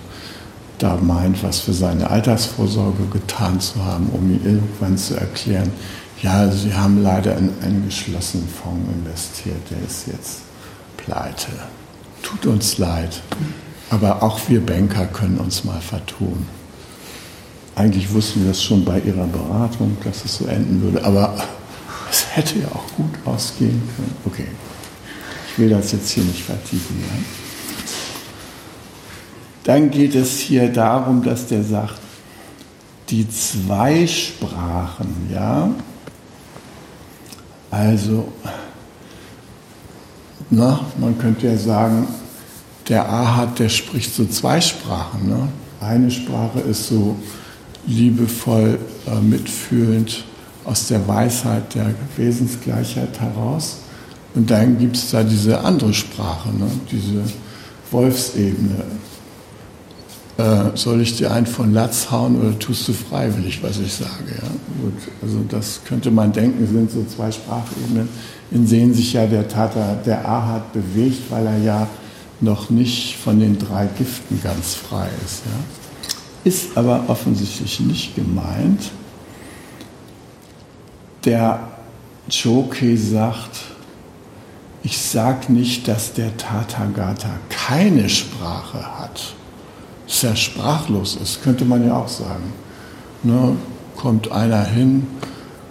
da 0.79 0.97
meint, 0.97 1.43
was 1.43 1.61
für 1.61 1.75
seine 1.75 2.11
Altersvorsorge 2.11 3.05
getan 3.13 3.61
zu 3.61 3.85
haben, 3.85 4.09
um 4.13 4.31
ihm 4.31 4.41
irgendwann 4.45 4.97
zu 4.97 5.15
erklären, 5.15 5.71
ja, 6.23 6.51
Sie 6.51 6.75
haben 6.75 7.03
leider 7.03 7.37
in 7.37 7.51
einen 7.63 7.85
geschlossenen 7.85 8.49
Fonds 8.49 8.89
investiert, 8.95 9.61
der 9.71 9.79
ist 9.87 10.07
jetzt 10.07 10.41
pleite. 10.97 11.49
Tut 12.23 12.47
uns 12.47 12.79
leid, 12.79 13.23
aber 13.91 14.23
auch 14.23 14.39
wir 14.49 14.65
Banker 14.65 15.07
können 15.07 15.39
uns 15.39 15.65
mal 15.65 15.81
vertun. 15.81 16.47
Eigentlich 17.81 18.13
wussten 18.13 18.43
wir 18.43 18.51
das 18.51 18.63
schon 18.63 18.85
bei 18.85 19.01
Ihrer 19.01 19.27
Beratung, 19.27 19.97
dass 20.05 20.23
es 20.27 20.37
so 20.37 20.45
enden 20.45 20.83
würde, 20.83 21.03
aber 21.03 21.35
es 22.11 22.27
hätte 22.37 22.59
ja 22.59 22.69
auch 22.69 22.95
gut 22.95 23.15
ausgehen 23.25 23.81
können. 23.97 24.15
Okay, 24.27 24.49
ich 25.49 25.59
will 25.59 25.71
das 25.71 25.91
jetzt 25.93 26.11
hier 26.11 26.25
nicht 26.25 26.43
vertiefen. 26.43 27.03
Dann 29.65 29.91
geht 29.91 30.15
es 30.15 30.39
hier 30.41 30.71
darum, 30.71 31.23
dass 31.23 31.47
der 31.47 31.65
sagt, 31.65 31.99
die 33.09 33.27
zwei 33.31 34.07
Sprachen, 34.07 35.31
ja, 35.33 35.71
also, 37.71 38.31
na, 40.51 40.81
man 40.99 41.17
könnte 41.17 41.47
ja 41.47 41.57
sagen, 41.57 42.09
der 42.91 43.09
Ahad, 43.09 43.59
der 43.59 43.71
spricht 43.71 44.15
so 44.15 44.27
zwei 44.27 44.61
Sprachen. 44.61 45.31
Ne? 45.31 45.49
Eine 45.81 46.11
Sprache 46.11 46.61
ist 46.61 46.87
so 46.89 47.17
liebevoll, 47.87 48.79
äh, 49.07 49.21
mitfühlend 49.21 50.25
aus 50.65 50.89
der 50.89 51.07
Weisheit 51.09 51.75
der 51.75 51.95
Wesensgleichheit 52.17 53.21
heraus. 53.21 53.79
Und 54.35 54.51
dann 54.51 54.79
gibt 54.79 54.97
es 54.97 55.11
da 55.11 55.23
diese 55.23 55.61
andere 55.61 55.93
Sprache, 55.93 56.51
ne? 56.51 56.71
diese 56.91 57.23
Wolfsebene, 57.91 58.85
äh, 60.37 60.71
soll 60.75 61.01
ich 61.01 61.17
dir 61.17 61.33
einen 61.33 61.47
von 61.47 61.75
Latz 61.75 62.11
hauen 62.11 62.41
oder 62.41 62.59
tust 62.59 62.89
du 62.89 62.93
freiwillig, 62.93 63.63
was 63.63 63.79
ich 63.79 63.93
sage? 63.93 64.31
Ja? 64.31 64.49
Gut, 64.83 64.95
also 65.21 65.41
das 65.49 65.81
könnte 65.85 66.11
man 66.11 66.33
denken, 66.33 66.67
sind 66.67 66.91
so 66.91 67.05
zwei 67.05 67.31
Sprachebenen, 67.33 68.09
in 68.51 68.67
denen 68.67 68.95
sich 68.95 69.13
ja 69.13 69.27
der 69.27 69.49
Tata, 69.49 69.97
der 70.07 70.27
Ahad 70.27 70.73
bewegt, 70.73 71.31
weil 71.31 71.47
er 71.47 71.59
ja 71.59 71.89
noch 72.41 72.71
nicht 72.71 73.17
von 73.17 73.39
den 73.39 73.59
drei 73.59 73.87
Giften 73.99 74.41
ganz 74.43 74.75
frei 74.75 75.09
ist. 75.27 75.43
Ja? 75.45 75.80
Ist 76.45 76.77
aber 76.77 77.05
offensichtlich 77.09 77.81
nicht 77.81 78.15
gemeint. 78.15 78.91
Der 81.25 81.69
Choke 82.31 82.97
sagt, 82.97 83.63
ich 84.83 84.99
sage 84.99 85.53
nicht, 85.53 85.87
dass 85.87 86.15
der 86.15 86.37
Tathagata 86.37 87.29
keine 87.51 88.09
Sprache 88.09 88.99
hat 88.99 89.35
sehr 90.11 90.37
sprachlos 90.37 91.17
ist, 91.17 91.43
könnte 91.43 91.65
man 91.65 91.87
ja 91.87 91.97
auch 91.97 92.09
sagen. 92.09 92.53
Ne, 93.23 93.57
kommt 93.97 94.31
einer 94.33 94.65
hin, 94.65 95.07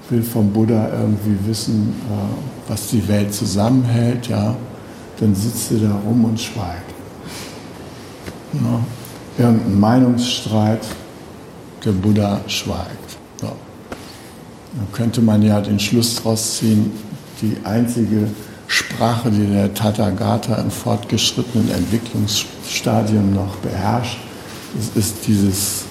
will 0.09 0.23
vom 0.23 0.51
Buddha 0.51 0.89
irgendwie 0.91 1.38
wissen, 1.45 1.93
äh, 2.09 2.69
was 2.71 2.88
die 2.88 3.05
Welt 3.07 3.33
zusammenhält, 3.33 4.27
ja, 4.27 4.55
dann 5.19 5.35
sitzt 5.35 5.71
er 5.71 5.89
da 5.89 5.99
rum 6.05 6.25
und 6.25 6.39
schweigt. 6.39 6.93
Ne, 8.53 8.79
irgendein 9.39 9.79
Meinungsstreit, 9.79 10.81
der 11.84 11.91
Buddha 11.91 12.41
schweigt. 12.48 13.17
Ja. 13.41 13.51
Dann 14.75 14.91
könnte 14.91 15.22
man 15.22 15.41
ja 15.41 15.62
den 15.62 15.79
Schluss 15.79 16.15
daraus 16.15 16.58
ziehen, 16.58 16.91
die 17.41 17.55
einzige 17.63 18.27
Sprache, 18.67 19.31
die 19.31 19.48
der 19.48 19.74
Tathagata 19.74 20.55
im 20.55 20.69
fortgeschrittenen 20.69 21.72
Entwicklungsstadium 21.72 23.34
noch 23.34 23.56
beherrscht, 23.58 24.19
es 24.78 24.95
ist 24.95 25.15
dieses 25.25 25.86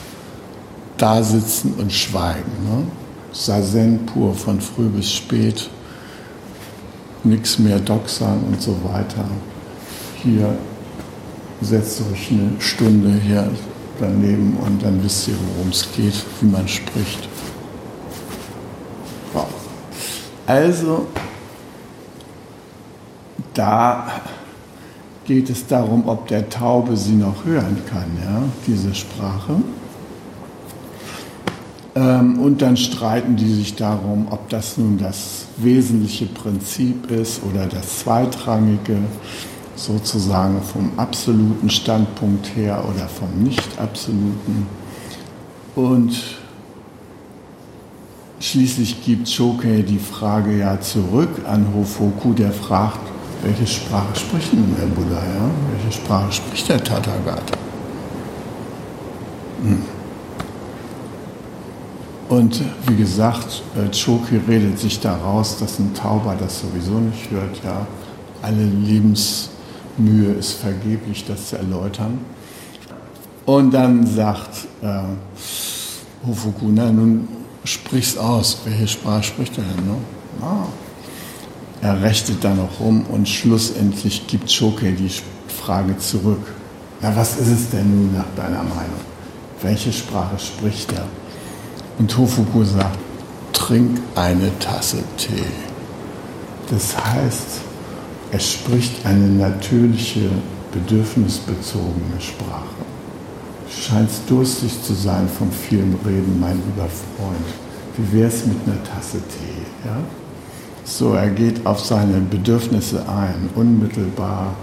Dasitzen 0.97 1.75
und 1.75 1.93
Schweigen. 1.93 2.53
Ne? 2.65 2.85
Sazen 3.33 4.07
pur 4.07 4.35
von 4.35 4.61
früh 4.61 4.89
bis 4.89 5.13
spät, 5.13 5.69
nichts 7.25 7.59
mehr 7.59 7.81
Doxan 7.81 8.45
und 8.45 8.63
so 8.63 8.77
weiter. 8.85 9.25
Hier 10.23 10.57
setzt 11.61 12.03
euch 12.13 12.31
eine 12.31 12.51
Stunde 12.61 13.11
hier 13.21 13.51
daneben 14.01 14.57
und 14.65 14.83
dann 14.83 15.03
wisst 15.03 15.29
ihr, 15.29 15.35
worum 15.55 15.71
es 15.71 15.87
geht, 15.97 16.15
wie 16.41 16.47
man 16.47 16.67
spricht. 16.69 17.29
Wow. 19.33 19.47
Also, 20.47 21.07
da 23.55 24.07
geht 25.25 25.51
es 25.51 25.67
darum, 25.67 26.09
ob 26.09 26.29
der 26.29 26.49
Taube 26.49 26.97
sie 26.97 27.15
noch 27.15 27.45
hören 27.45 27.83
kann, 27.91 28.07
ja, 28.25 28.43
diese 28.67 28.95
Sprache. 28.95 29.57
Ähm, 31.95 32.39
und 32.39 32.63
dann 32.63 32.77
streiten 32.77 33.37
die 33.37 33.53
sich 33.53 33.75
darum, 33.75 34.29
ob 34.31 34.49
das 34.49 34.79
nun 34.79 34.99
das 34.99 35.47
wesentliche 35.57 36.27
Prinzip 36.27 37.11
ist 37.11 37.43
oder 37.43 37.67
das 37.67 38.01
zweitrangige, 38.01 38.99
sozusagen 39.79 40.61
vom 40.63 40.91
absoluten 40.97 41.71
Standpunkt 41.71 42.57
her 42.57 42.85
oder 42.89 43.09
vom 43.09 43.43
nicht 43.43 43.79
absoluten. 43.79 44.67
Und 45.75 46.17
schließlich 48.41 49.05
gibt 49.05 49.35
Choke 49.35 49.83
die 49.83 49.99
Frage 49.99 50.59
ja 50.59 50.81
zurück 50.81 51.31
an 51.47 51.67
Hofoku, 51.75 52.33
der 52.33 52.53
fragt, 52.53 53.01
welche 53.43 53.67
Sprache 53.67 54.17
spricht 54.17 54.53
denn 54.53 54.75
der 54.77 54.87
Buddha? 54.87 55.15
Ja? 55.15 55.51
Welche 55.73 55.97
Sprache 55.97 56.33
spricht 56.33 56.69
der 56.69 56.83
Tathagata? 56.83 57.57
Hm. 59.63 59.83
Und 62.29 62.61
wie 62.87 62.97
gesagt, 62.97 63.63
äh, 63.75 63.89
Choki 63.91 64.39
redet 64.47 64.79
sich 64.79 65.01
daraus, 65.01 65.59
dass 65.59 65.79
ein 65.79 65.95
Tauber 65.95 66.37
das 66.39 66.61
sowieso 66.61 66.99
nicht 66.99 67.31
hört. 67.31 67.65
Ja? 67.65 67.87
Alle 68.43 68.65
Lebensmühe 69.99 70.33
ist 70.35 70.53
vergeblich, 70.53 71.25
das 71.27 71.49
zu 71.49 71.57
erläutern. 71.57 72.19
Und 73.45 73.73
dann 73.73 74.07
sagt 74.07 74.67
äh, 74.83 76.27
Hofuku, 76.27 76.67
na 76.73 76.91
nun 76.91 77.29
sprich's 77.65 78.17
aus. 78.17 78.59
Welche 78.65 78.89
Sprache 78.89 79.23
spricht 79.25 79.57
er 79.59 79.65
denn? 79.65 79.87
Ne? 79.87 79.97
Ah, 80.43 80.67
er 81.81 82.03
rechtet 82.03 82.43
da 82.45 82.55
noch 82.55 82.81
rum 82.81 83.07
und 83.11 83.29
schlussendlich 83.29 84.27
gibt 84.27 84.57
Choke 84.57 84.93
die 84.93 85.11
Frage 85.49 85.97
zurück. 85.99 86.43
Na, 87.01 87.15
was 87.17 87.37
ist 87.37 87.49
es 87.49 87.71
denn 87.71 87.89
nun 87.91 88.15
nach 88.15 88.27
deiner 88.37 88.63
Meinung? 88.63 89.01
Welche 89.63 89.93
Sprache 89.93 90.39
spricht 90.39 90.93
er? 90.93 91.07
Und 91.99 92.17
Hofuku 92.17 92.65
sagt, 92.65 92.99
trink 93.53 93.99
eine 94.15 94.57
Tasse 94.59 94.99
Tee. 95.17 95.45
Das 96.71 96.97
heißt, 96.97 97.68
er 98.31 98.41
spricht 98.41 99.07
eine 99.07 99.27
natürliche, 99.27 100.29
bedürfnisbezogene 100.73 102.21
Sprache. 102.21 102.75
Scheinst 103.71 104.23
durstig 104.29 104.83
zu 104.83 104.95
sein 104.95 105.29
vom 105.29 105.51
vielen 105.51 105.97
Reden, 106.05 106.39
mein 106.41 106.57
lieber 106.57 106.89
Freund. 106.89 107.47
Wie 107.97 108.19
wär's 108.19 108.45
mit 108.47 108.57
einer 108.67 108.83
Tasse 108.85 109.19
Tee? 109.19 109.67
Ja? 109.85 109.99
So, 110.85 111.15
er 111.15 111.31
geht 111.31 111.65
auf 111.67 111.81
seine 111.81 112.21
Bedürfnisse 112.21 113.03
ein, 113.09 113.51
unmittelbar, 113.55 114.55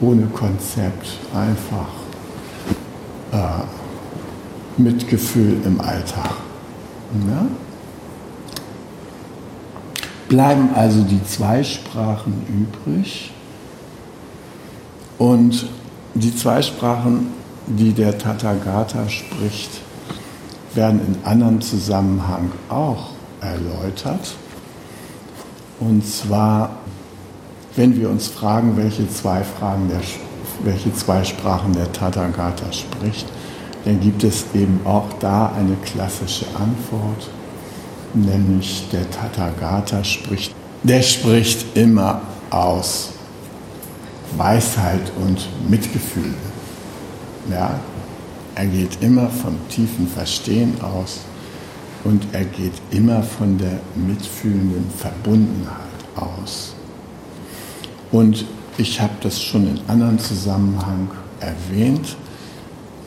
ohne 0.00 0.26
Konzept, 0.26 1.18
einfach 1.34 1.88
äh, 3.32 4.80
Mitgefühl 4.80 5.56
im 5.64 5.80
Alltag. 5.80 6.30
Ja? 7.28 7.46
Bleiben 10.32 10.70
also 10.74 11.02
die 11.02 11.22
zwei 11.24 11.62
Sprachen 11.62 12.32
übrig 12.48 13.32
und 15.18 15.66
die 16.14 16.34
zwei 16.34 16.62
Sprachen, 16.62 17.26
die 17.66 17.92
der 17.92 18.16
Tathagata 18.16 19.10
spricht, 19.10 19.82
werden 20.72 21.02
in 21.06 21.16
anderem 21.26 21.60
Zusammenhang 21.60 22.50
auch 22.70 23.10
erläutert. 23.42 24.34
Und 25.78 26.06
zwar, 26.06 26.76
wenn 27.76 28.00
wir 28.00 28.08
uns 28.08 28.28
fragen, 28.28 28.78
welche 28.78 29.06
zwei, 29.10 29.44
Fragen 29.44 29.90
der, 29.90 30.00
welche 30.64 30.94
zwei 30.94 31.24
Sprachen 31.24 31.74
der 31.74 31.92
Tathagata 31.92 32.72
spricht, 32.72 33.26
dann 33.84 34.00
gibt 34.00 34.24
es 34.24 34.46
eben 34.54 34.80
auch 34.86 35.12
da 35.20 35.52
eine 35.54 35.76
klassische 35.84 36.46
Antwort, 36.54 37.28
nämlich 38.14 38.88
der 38.92 39.10
Tathagata 39.10 40.04
spricht, 40.04 40.54
der 40.82 41.02
spricht 41.02 41.76
immer 41.76 42.22
aus 42.50 43.10
Weisheit 44.36 45.12
und 45.20 45.48
Mitgefühl. 45.68 46.34
Ja, 47.50 47.78
er 48.54 48.66
geht 48.66 48.98
immer 49.00 49.28
vom 49.28 49.56
tiefen 49.68 50.06
Verstehen 50.08 50.74
aus 50.80 51.20
und 52.04 52.26
er 52.32 52.44
geht 52.44 52.74
immer 52.90 53.22
von 53.22 53.58
der 53.58 53.80
mitfühlenden 53.94 54.90
Verbundenheit 54.96 55.76
aus. 56.16 56.74
Und 58.10 58.44
ich 58.78 59.00
habe 59.00 59.12
das 59.20 59.40
schon 59.40 59.68
in 59.68 59.80
anderen 59.88 60.18
Zusammenhang 60.18 61.10
erwähnt. 61.40 62.16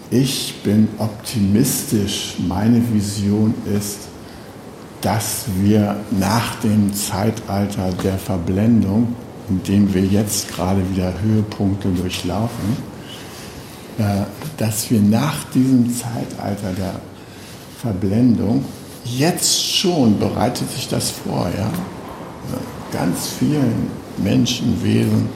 Ich 0.09 0.61
bin 0.63 0.87
optimistisch. 0.97 2.35
Meine 2.47 2.81
Vision 2.93 3.53
ist, 3.75 4.07
dass 5.05 5.45
wir 5.59 5.97
nach 6.19 6.55
dem 6.61 6.91
Zeitalter 6.91 7.91
der 8.03 8.17
Verblendung, 8.17 9.15
in 9.47 9.61
dem 9.61 9.93
wir 9.93 10.01
jetzt 10.01 10.51
gerade 10.51 10.81
wieder 10.89 11.13
Höhepunkte 11.21 11.89
durchlaufen, 11.89 12.75
äh, 13.99 14.23
dass 14.57 14.89
wir 14.89 14.99
nach 14.99 15.43
diesem 15.53 15.95
Zeitalter 15.95 16.73
der 16.75 16.99
Verblendung 17.79 18.65
jetzt 19.03 19.75
schon 19.75 20.17
bereitet 20.17 20.71
sich 20.71 20.87
das 20.87 21.11
vor, 21.11 21.51
ja. 21.55 21.71
Ganz 22.91 23.27
vielen 23.37 23.91
Menschenwesen 24.17 25.29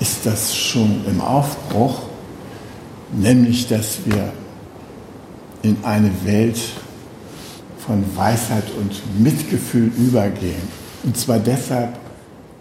ist 0.00 0.26
das 0.26 0.56
schon 0.56 1.04
im 1.06 1.20
Aufbruch, 1.20 2.00
nämlich 3.12 3.68
dass 3.68 3.98
wir 4.04 4.32
in 5.62 5.76
eine 5.84 6.10
Welt 6.24 6.58
von 7.86 8.04
Weisheit 8.16 8.64
und 8.78 9.22
Mitgefühl 9.22 9.90
übergehen. 9.96 10.62
Und 11.04 11.16
zwar 11.16 11.38
deshalb, 11.38 11.90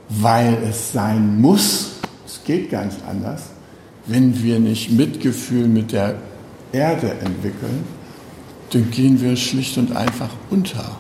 weil 0.10 0.58
es 0.70 0.92
sein 0.92 1.42
muss, 1.42 1.94
es 2.26 2.42
geht 2.46 2.70
ganz 2.70 2.96
anders, 3.10 3.44
wenn 4.06 4.42
wir 4.44 4.60
nicht 4.60 4.92
Mitgefühl 4.92 5.68
mit 5.68 5.92
der 5.92 6.16
Erde 6.72 7.12
entwickeln, 7.24 7.84
dann 8.72 8.92
gehen 8.92 9.20
wir 9.22 9.36
schlicht 9.36 9.78
und 9.78 9.96
einfach 9.96 10.30
unter. 10.50 10.98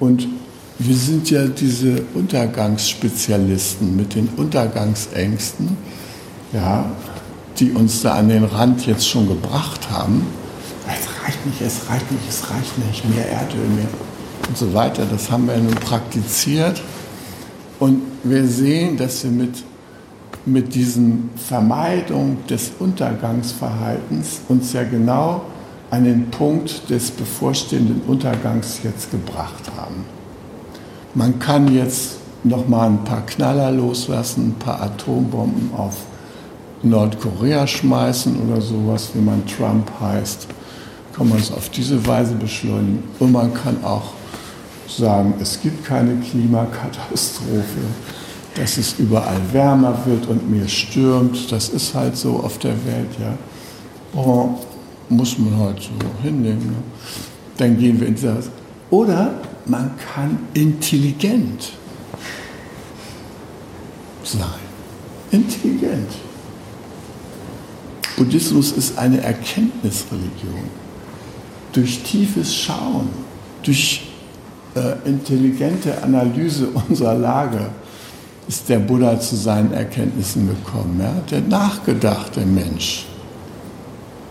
Und 0.00 0.28
wir 0.78 0.96
sind 0.96 1.30
ja 1.30 1.46
diese 1.46 2.02
Untergangsspezialisten 2.14 3.96
mit 3.96 4.14
den 4.14 4.28
Untergangsängsten, 4.36 5.76
ja, 6.52 6.90
die 7.58 7.72
uns 7.72 8.02
da 8.02 8.14
an 8.14 8.28
den 8.28 8.44
Rand 8.44 8.86
jetzt 8.86 9.08
schon 9.08 9.26
gebracht 9.26 9.90
haben. 9.90 10.26
Es 11.28 11.34
reicht 11.34 11.46
nicht, 11.46 11.60
es 11.60 11.90
reicht 11.90 12.10
nicht, 12.10 12.28
es 12.28 12.50
reicht 12.50 12.78
nicht, 12.78 13.14
mehr 13.14 13.30
Erdöl, 13.30 13.68
mehr 13.76 13.86
und 14.48 14.56
so 14.56 14.72
weiter. 14.72 15.04
Das 15.10 15.30
haben 15.30 15.46
wir 15.46 15.58
nun 15.58 15.74
praktiziert. 15.74 16.80
Und 17.78 18.00
wir 18.24 18.46
sehen, 18.46 18.96
dass 18.96 19.24
wir 19.24 19.30
mit, 19.30 19.62
mit 20.46 20.74
diesen 20.74 21.28
Vermeidung 21.36 22.38
des 22.48 22.72
Untergangsverhaltens 22.78 24.40
uns 24.48 24.72
ja 24.72 24.84
genau 24.84 25.42
an 25.90 26.04
den 26.04 26.30
Punkt 26.30 26.88
des 26.88 27.10
bevorstehenden 27.10 28.00
Untergangs 28.06 28.80
jetzt 28.82 29.10
gebracht 29.10 29.70
haben. 29.76 30.06
Man 31.14 31.38
kann 31.38 31.74
jetzt 31.74 32.16
noch 32.42 32.68
mal 32.68 32.86
ein 32.86 33.04
paar 33.04 33.26
Knaller 33.26 33.70
loslassen, 33.70 34.48
ein 34.48 34.58
paar 34.58 34.80
Atombomben 34.80 35.72
auf 35.76 35.96
Nordkorea 36.82 37.66
schmeißen 37.66 38.34
oder 38.48 38.62
sowas, 38.62 39.10
wie 39.12 39.20
man 39.20 39.44
Trump 39.46 39.90
heißt, 40.00 40.46
kann 41.18 41.28
man 41.28 41.38
es 41.38 41.50
auf 41.50 41.68
diese 41.70 42.06
Weise 42.06 42.34
beschleunigen. 42.34 43.02
Und 43.18 43.32
man 43.32 43.52
kann 43.52 43.82
auch 43.82 44.12
sagen, 44.86 45.34
es 45.40 45.60
gibt 45.60 45.84
keine 45.84 46.14
Klimakatastrophe, 46.16 47.82
dass 48.54 48.78
es 48.78 48.94
überall 48.98 49.40
wärmer 49.52 49.98
wird 50.06 50.26
und 50.28 50.48
mehr 50.48 50.68
stürmt. 50.68 51.50
Das 51.50 51.70
ist 51.70 51.92
halt 51.94 52.16
so 52.16 52.36
auf 52.38 52.58
der 52.58 52.74
Welt, 52.86 53.10
ja. 53.20 53.36
Oh, 54.14 54.50
muss 55.08 55.36
man 55.38 55.58
halt 55.58 55.82
so 55.82 55.90
hinnehmen. 56.22 56.66
Ne? 56.66 56.76
Dann 57.56 57.76
gehen 57.76 58.00
wir 58.00 58.06
in 58.06 58.14
das. 58.14 58.48
Oder 58.90 59.34
man 59.66 59.90
kann 60.14 60.38
intelligent 60.54 61.72
sein. 64.22 64.40
Intelligent. 65.30 66.10
Buddhismus 68.16 68.72
ist 68.72 68.98
eine 68.98 69.20
Erkenntnisreligion. 69.20 70.77
Durch 71.72 72.02
tiefes 72.02 72.54
Schauen, 72.54 73.08
durch 73.62 74.02
äh, 74.74 75.08
intelligente 75.08 76.02
Analyse 76.02 76.68
unserer 76.68 77.14
Lage 77.14 77.70
ist 78.48 78.68
der 78.68 78.78
Buddha 78.78 79.20
zu 79.20 79.36
seinen 79.36 79.72
Erkenntnissen 79.72 80.48
gekommen. 80.48 80.98
Ja? 81.00 81.12
Der 81.30 81.42
nachgedachte 81.42 82.40
Mensch. 82.40 83.06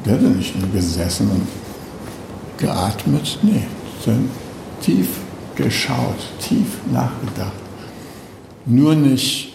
Der 0.06 0.14
hat 0.14 0.22
nicht 0.22 0.60
nur 0.60 0.70
gesessen 0.70 1.30
und 1.30 1.48
geatmet, 2.58 3.40
nee, 3.44 3.64
sondern 4.04 4.30
tief 4.82 5.08
geschaut, 5.56 6.16
tief 6.40 6.78
nachgedacht. 6.92 7.52
Nur 8.66 8.96
nicht 8.96 9.54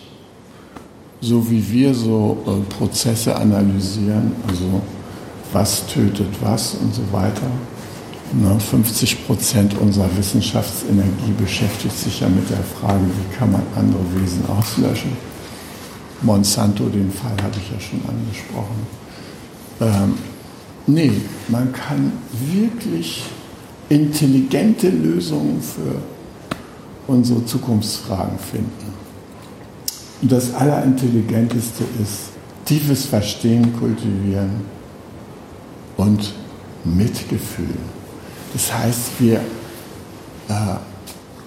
so 1.20 1.48
wie 1.50 1.70
wir 1.70 1.94
so 1.94 2.38
äh, 2.46 2.74
Prozesse 2.74 3.34
analysieren, 3.34 4.32
also 4.48 4.82
was 5.52 5.86
tötet 5.86 6.28
was 6.42 6.74
und 6.74 6.94
so 6.94 7.02
weiter. 7.12 7.46
Ne, 8.34 8.58
50 8.58 9.26
Prozent 9.26 9.76
unserer 9.78 10.08
Wissenschaftsenergie 10.16 11.32
beschäftigt 11.38 11.98
sich 11.98 12.20
ja 12.20 12.28
mit 12.30 12.48
der 12.48 12.62
Frage, 12.62 13.04
wie 13.04 13.36
kann 13.36 13.52
man 13.52 13.62
andere 13.76 14.02
Wesen 14.16 14.42
auslöschen. 14.46 15.12
Monsanto, 16.22 16.84
den 16.84 17.12
Fall 17.12 17.36
habe 17.42 17.56
ich 17.58 17.70
ja 17.70 17.78
schon 17.78 18.00
angesprochen. 18.08 18.86
Ähm, 19.80 20.14
nee, 20.86 21.12
man 21.48 21.72
kann 21.72 22.12
wirklich 22.50 23.24
intelligente 23.90 24.88
Lösungen 24.88 25.60
für 25.60 26.00
unsere 27.08 27.44
Zukunftsfragen 27.44 28.38
finden. 28.38 28.94
Und 30.22 30.32
das 30.32 30.54
Allerintelligenteste 30.54 31.84
ist 32.00 32.30
tiefes 32.64 33.04
Verstehen 33.04 33.76
kultivieren 33.78 34.62
und 35.98 36.32
Mitgefühl. 36.84 37.74
Das 38.52 38.72
heißt, 38.72 39.10
wir 39.18 39.40
äh, 40.48 40.52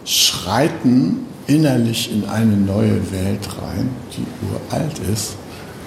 schreiten 0.06 1.26
innerlich 1.48 2.12
in 2.12 2.26
eine 2.26 2.58
neue 2.58 3.12
Welt 3.12 3.48
rein, 3.62 3.89
die 4.15 4.26
uralt 4.46 5.00
ist, 5.13 5.36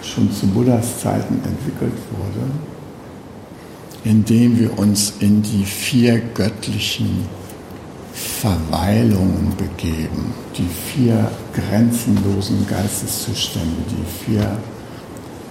schon 0.02 0.32
zu 0.32 0.46
Buddhas 0.46 1.00
Zeiten 1.00 1.34
entwickelt 1.44 1.98
wurde 2.10 2.46
indem 4.04 4.58
wir 4.58 4.78
uns 4.78 5.14
in 5.20 5.42
die 5.42 5.64
vier 5.64 6.20
göttlichen 6.34 7.26
Verweilungen 8.12 9.52
begeben, 9.56 10.32
die 10.56 10.66
vier 10.66 11.30
grenzenlosen 11.52 12.66
Geisteszustände, 12.66 13.76
die 13.90 14.24
vier 14.24 14.58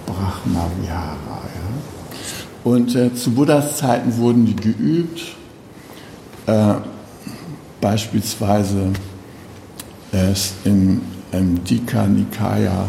Brahma-Vihara. 0.06 1.42
Ja? 1.54 2.70
Und 2.70 2.94
äh, 2.94 3.14
zu 3.14 3.30
Buddhas 3.30 3.78
Zeiten 3.78 4.16
wurden 4.16 4.44
die 4.44 4.56
geübt, 4.56 5.36
äh, 6.48 6.74
beispielsweise 7.80 8.92
äh, 10.12 10.34
im, 10.64 11.02
im 11.32 11.64
Dika 11.64 12.06
Nikaya 12.06 12.86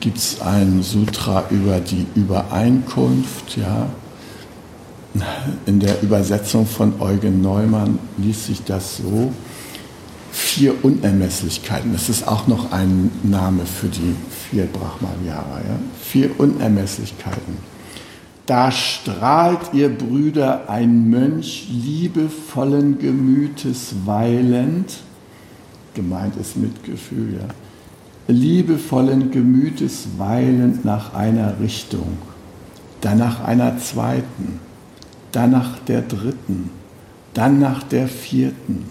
gibt 0.00 0.18
es 0.18 0.40
ein 0.40 0.82
Sutra 0.82 1.44
über 1.50 1.78
die 1.78 2.06
Übereinkunft, 2.16 3.56
ja, 3.56 3.86
in 5.66 5.80
der 5.80 6.02
Übersetzung 6.02 6.66
von 6.66 7.00
Eugen 7.00 7.42
Neumann 7.42 7.98
liest 8.16 8.46
sich 8.46 8.64
das 8.64 8.96
so. 8.96 9.32
Vier 10.30 10.82
Unermesslichkeiten. 10.82 11.92
Das 11.92 12.08
ist 12.08 12.26
auch 12.26 12.46
noch 12.46 12.72
ein 12.72 13.10
Name 13.22 13.66
für 13.66 13.88
die 13.88 14.16
vier 14.50 14.64
Brahma-Vihara. 14.64 15.58
Ja? 15.58 15.78
Vier 16.00 16.30
Unermesslichkeiten. 16.40 17.71
Da 18.46 18.70
strahlt 18.70 19.72
ihr 19.72 19.88
Brüder 19.88 20.68
ein 20.68 21.08
Mönch 21.08 21.68
liebevollen 21.70 22.98
Gemütes 22.98 23.94
weilend, 24.04 25.00
gemeint 25.94 26.36
ist 26.36 26.56
Mitgefühl, 26.56 27.34
ja, 27.34 27.48
liebevollen 28.32 29.30
Gemütes 29.30 30.08
weilend 30.18 30.84
nach 30.84 31.14
einer 31.14 31.60
Richtung, 31.60 32.18
dann 33.00 33.18
nach 33.18 33.44
einer 33.44 33.78
zweiten 33.78 34.60
dann 35.32 35.50
nach 35.50 35.78
der 35.80 36.02
dritten, 36.02 36.70
dann 37.34 37.58
nach 37.58 37.82
der 37.82 38.06
vierten, 38.06 38.84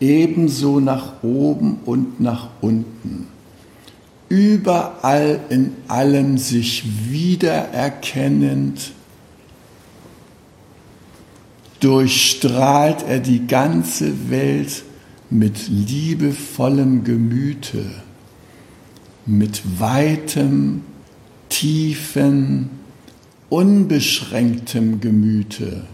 ebenso 0.00 0.80
nach 0.80 1.22
oben 1.22 1.78
und 1.86 2.20
nach 2.20 2.48
unten. 2.60 3.28
Überall 4.28 5.40
in 5.50 5.72
allem 5.86 6.36
sich 6.36 6.84
wiedererkennend, 7.10 8.92
durchstrahlt 11.80 13.04
er 13.06 13.20
die 13.20 13.46
ganze 13.46 14.30
Welt 14.30 14.82
mit 15.30 15.68
liebevollem 15.68 17.04
Gemüte, 17.04 17.84
mit 19.26 19.62
weitem, 19.78 20.82
tiefen, 21.48 22.70
unbeschränktem 23.48 25.00
Gemüte, 25.00 25.84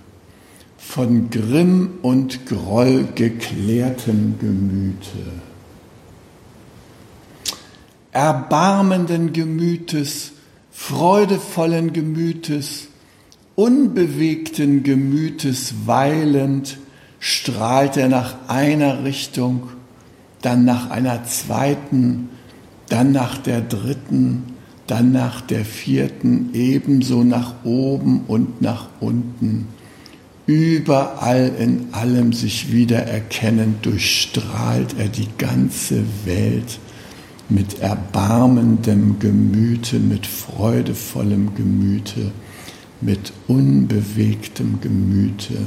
von 0.79 1.31
Grimm 1.31 1.91
und 2.03 2.47
Groll 2.47 3.09
geklärtem 3.15 4.39
Gemüte. 4.39 5.52
Erbarmenden 8.13 9.33
Gemütes, 9.33 10.33
freudevollen 10.71 11.93
Gemütes, 11.93 12.89
unbewegten 13.55 14.83
Gemütes 14.83 15.75
weilend, 15.87 16.79
strahlt 17.19 17.97
er 17.97 18.09
nach 18.09 18.35
einer 18.49 19.05
Richtung, 19.05 19.69
dann 20.43 20.65
nach 20.65 20.91
einer 20.91 21.25
zweiten, 21.25 22.29
dann 22.89 23.13
nach 23.13 23.39
der 23.39 23.63
dritten, 23.63 24.45
dann 24.87 25.13
nach 25.13 25.41
der 25.41 25.65
vierten, 25.65 26.51
ebenso 26.53 27.25
nach 27.25 27.55
oben 27.65 28.25
und 28.27 28.61
nach 28.61 28.89
unten. 29.01 29.69
Überall 30.47 31.53
in 31.59 31.87
allem 31.93 32.33
sich 32.33 32.73
wiedererkennend 32.73 33.87
durchstrahlt 33.87 34.97
er 34.99 35.09
die 35.09 35.29
ganze 35.39 36.03
Welt 36.25 36.81
mit 37.55 37.81
erbarmendem 37.81 39.19
Gemüte, 39.19 39.99
mit 39.99 40.27
freudevollem 40.27 41.55
Gemüte, 41.55 42.33
mit 43.01 43.33
unbewegtem 43.49 44.81
Gemüte, 44.81 45.59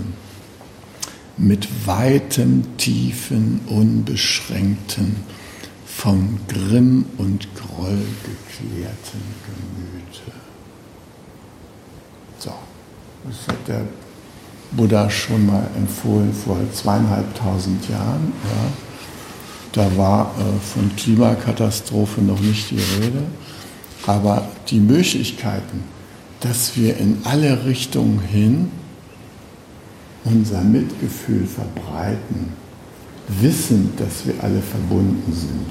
mit 1.37 1.67
weitem, 1.85 2.63
tiefen, 2.77 3.61
unbeschränkten, 3.67 5.17
vom 5.85 6.39
Grimm 6.47 7.05
und 7.17 7.47
Groll 7.55 7.97
geklärten 8.23 9.21
Gemüte. 9.45 10.31
So, 12.39 12.53
das 13.25 13.47
hat 13.47 13.67
der 13.67 13.81
Buddha 14.71 15.09
schon 15.09 15.45
mal 15.45 15.67
empfohlen 15.77 16.33
vor 16.33 16.57
zweieinhalbtausend 16.73 17.87
Jahren. 17.89 18.33
Ja. 18.43 18.84
Da 19.75 19.97
war 19.97 20.33
äh, 20.39 20.59
von 20.61 20.95
Klimakatastrophe 20.95 22.21
noch 22.21 22.39
nicht 22.39 22.71
die 22.71 22.79
Rede, 22.79 23.23
aber 24.07 24.47
die 24.69 24.79
Möglichkeiten, 24.79 25.83
dass 26.39 26.77
wir 26.77 26.95
in 26.95 27.17
alle 27.25 27.65
Richtungen 27.65 28.21
hin 28.21 28.71
unser 30.23 30.61
Mitgefühl 30.61 31.45
verbreiten, 31.45 32.53
wissen, 33.27 33.91
dass 33.97 34.25
wir 34.25 34.41
alle 34.41 34.61
verbunden 34.61 35.33
sind, 35.33 35.67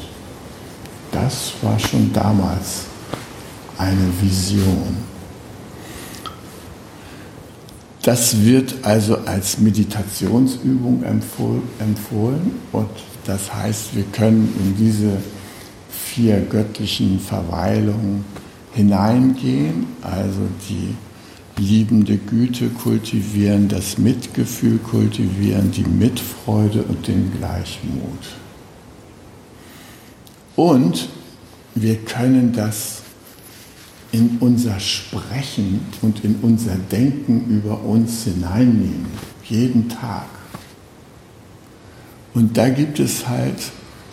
das 1.10 1.54
war 1.62 1.78
schon 1.78 2.12
damals 2.12 2.82
eine 3.78 4.08
Vision. 4.20 4.98
Das 8.02 8.38
wird 8.42 8.74
also 8.82 9.16
als 9.24 9.58
Meditationsübung 9.58 11.02
empfohlen 11.04 12.52
und 12.70 12.90
das 13.26 13.52
heißt, 13.54 13.96
wir 13.96 14.04
können 14.04 14.52
in 14.58 14.76
diese 14.76 15.18
vier 15.90 16.40
göttlichen 16.40 17.18
Verweilungen 17.18 18.24
hineingehen, 18.74 19.86
also 20.02 20.42
die 20.68 20.94
liebende 21.60 22.16
Güte 22.16 22.68
kultivieren, 22.68 23.68
das 23.68 23.98
Mitgefühl 23.98 24.78
kultivieren, 24.78 25.70
die 25.70 25.84
Mitfreude 25.84 26.82
und 26.82 27.06
den 27.06 27.32
Gleichmut. 27.38 28.18
Und 30.56 31.08
wir 31.74 31.96
können 31.96 32.52
das 32.52 33.02
in 34.12 34.36
unser 34.38 34.78
Sprechen 34.78 35.80
und 36.02 36.24
in 36.24 36.36
unser 36.42 36.76
Denken 36.76 37.46
über 37.48 37.82
uns 37.82 38.24
hineinnehmen, 38.24 39.06
jeden 39.44 39.88
Tag. 39.88 40.26
Und 42.34 42.56
da 42.56 42.68
gibt 42.68 42.98
es 42.98 43.28
halt 43.28 43.70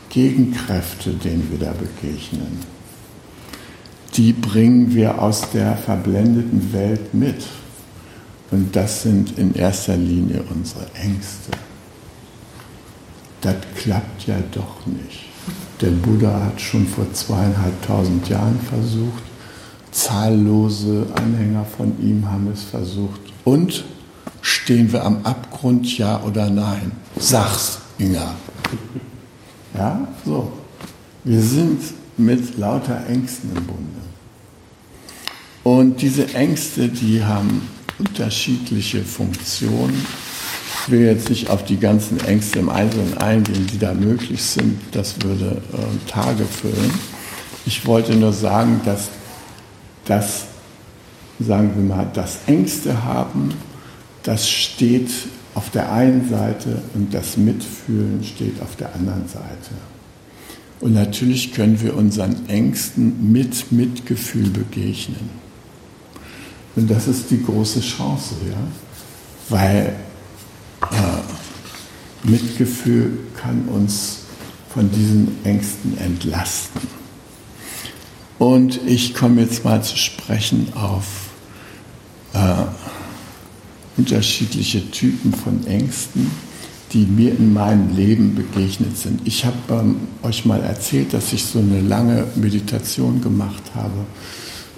Gegenkräfte, 0.09 1.11
denen 1.11 1.49
wir 1.51 1.59
da 1.59 1.73
begegnen. 1.73 2.59
Die 4.15 4.33
bringen 4.33 4.93
wir 4.93 5.21
aus 5.21 5.49
der 5.51 5.77
verblendeten 5.77 6.73
Welt 6.73 7.13
mit. 7.13 7.45
Und 8.51 8.75
das 8.75 9.03
sind 9.03 9.37
in 9.39 9.55
erster 9.55 9.95
Linie 9.95 10.43
unsere 10.53 10.85
Ängste. 10.93 11.51
Das 13.39 13.55
klappt 13.75 14.27
ja 14.27 14.35
doch 14.51 14.85
nicht. 14.85 15.25
Der 15.79 15.89
Buddha 15.89 16.45
hat 16.45 16.61
schon 16.61 16.85
vor 16.85 17.11
zweieinhalbtausend 17.11 18.29
Jahren 18.29 18.59
versucht, 18.59 19.23
Zahllose 19.91 21.07
Anhänger 21.15 21.65
von 21.65 21.99
ihm 22.01 22.29
haben 22.29 22.49
es 22.53 22.63
versucht. 22.63 23.19
Und 23.43 23.83
stehen 24.41 24.91
wir 24.91 25.03
am 25.03 25.25
Abgrund, 25.25 25.97
ja 25.97 26.21
oder 26.23 26.49
nein? 26.49 26.91
Sag's, 27.17 27.80
Inga. 28.01 28.33
Ja, 29.75 30.07
so. 30.25 30.51
Wir 31.23 31.39
sind 31.39 31.81
mit 32.17 32.57
lauter 32.57 33.05
Ängsten 33.07 33.51
im 33.55 33.63
Bunde. 33.63 34.01
Und 35.63 36.01
diese 36.01 36.33
Ängste, 36.33 36.89
die 36.89 37.23
haben 37.23 37.69
unterschiedliche 37.99 39.03
Funktionen. 39.03 40.03
Ich 40.83 40.91
will 40.91 41.01
jetzt 41.01 41.29
nicht 41.29 41.51
auf 41.51 41.63
die 41.63 41.77
ganzen 41.77 42.19
Ängste 42.21 42.57
im 42.57 42.69
Einzelnen 42.69 43.19
eingehen, 43.19 43.67
die 43.71 43.77
da 43.77 43.93
möglich 43.93 44.41
sind. 44.41 44.79
Das 44.93 45.21
würde 45.21 45.61
äh, 45.71 46.09
Tage 46.09 46.45
füllen. 46.45 46.91
Ich 47.67 47.85
wollte 47.85 48.15
nur 48.15 48.33
sagen, 48.33 48.81
dass 48.83 49.09
das, 50.05 50.45
sagen 51.39 51.71
wir 51.75 51.95
mal, 51.95 52.09
das 52.11 52.39
Ängste 52.47 53.03
haben, 53.03 53.53
das 54.23 54.49
steht 54.49 55.11
auf 55.53 55.69
der 55.69 55.91
einen 55.91 56.29
Seite 56.29 56.81
und 56.93 57.13
das 57.13 57.37
Mitfühlen 57.37 58.23
steht 58.23 58.61
auf 58.61 58.75
der 58.75 58.93
anderen 58.95 59.27
Seite. 59.27 59.71
Und 60.79 60.93
natürlich 60.93 61.53
können 61.53 61.79
wir 61.81 61.95
unseren 61.95 62.49
Ängsten 62.49 63.31
mit 63.31 63.71
Mitgefühl 63.71 64.49
begegnen. 64.49 65.29
Und 66.75 66.89
das 66.89 67.07
ist 67.07 67.29
die 67.29 67.43
große 67.43 67.81
Chance, 67.81 68.35
ja? 68.49 68.57
weil 69.49 69.95
äh, 70.91 72.27
Mitgefühl 72.27 73.19
kann 73.35 73.65
uns 73.67 74.19
von 74.73 74.89
diesen 74.89 75.43
Ängsten 75.43 75.97
entlasten. 75.97 76.81
Und 78.39 78.79
ich 78.87 79.13
komme 79.13 79.41
jetzt 79.41 79.63
mal 79.63 79.83
zu 79.83 79.97
sprechen 79.97 80.73
auf 80.73 81.05
äh, 82.33 82.63
unterschiedliche 83.97 84.89
Typen 84.91 85.33
von 85.33 85.65
Ängsten, 85.67 86.31
die 86.93 87.05
mir 87.05 87.31
in 87.31 87.53
meinem 87.53 87.95
Leben 87.95 88.35
begegnet 88.35 88.97
sind. 88.97 89.21
Ich 89.25 89.45
habe 89.45 89.55
ähm, 89.69 89.95
euch 90.23 90.45
mal 90.45 90.61
erzählt, 90.61 91.13
dass 91.13 91.31
ich 91.33 91.45
so 91.45 91.59
eine 91.59 91.81
lange 91.81 92.25
Meditation 92.35 93.21
gemacht 93.21 93.63
habe 93.75 94.05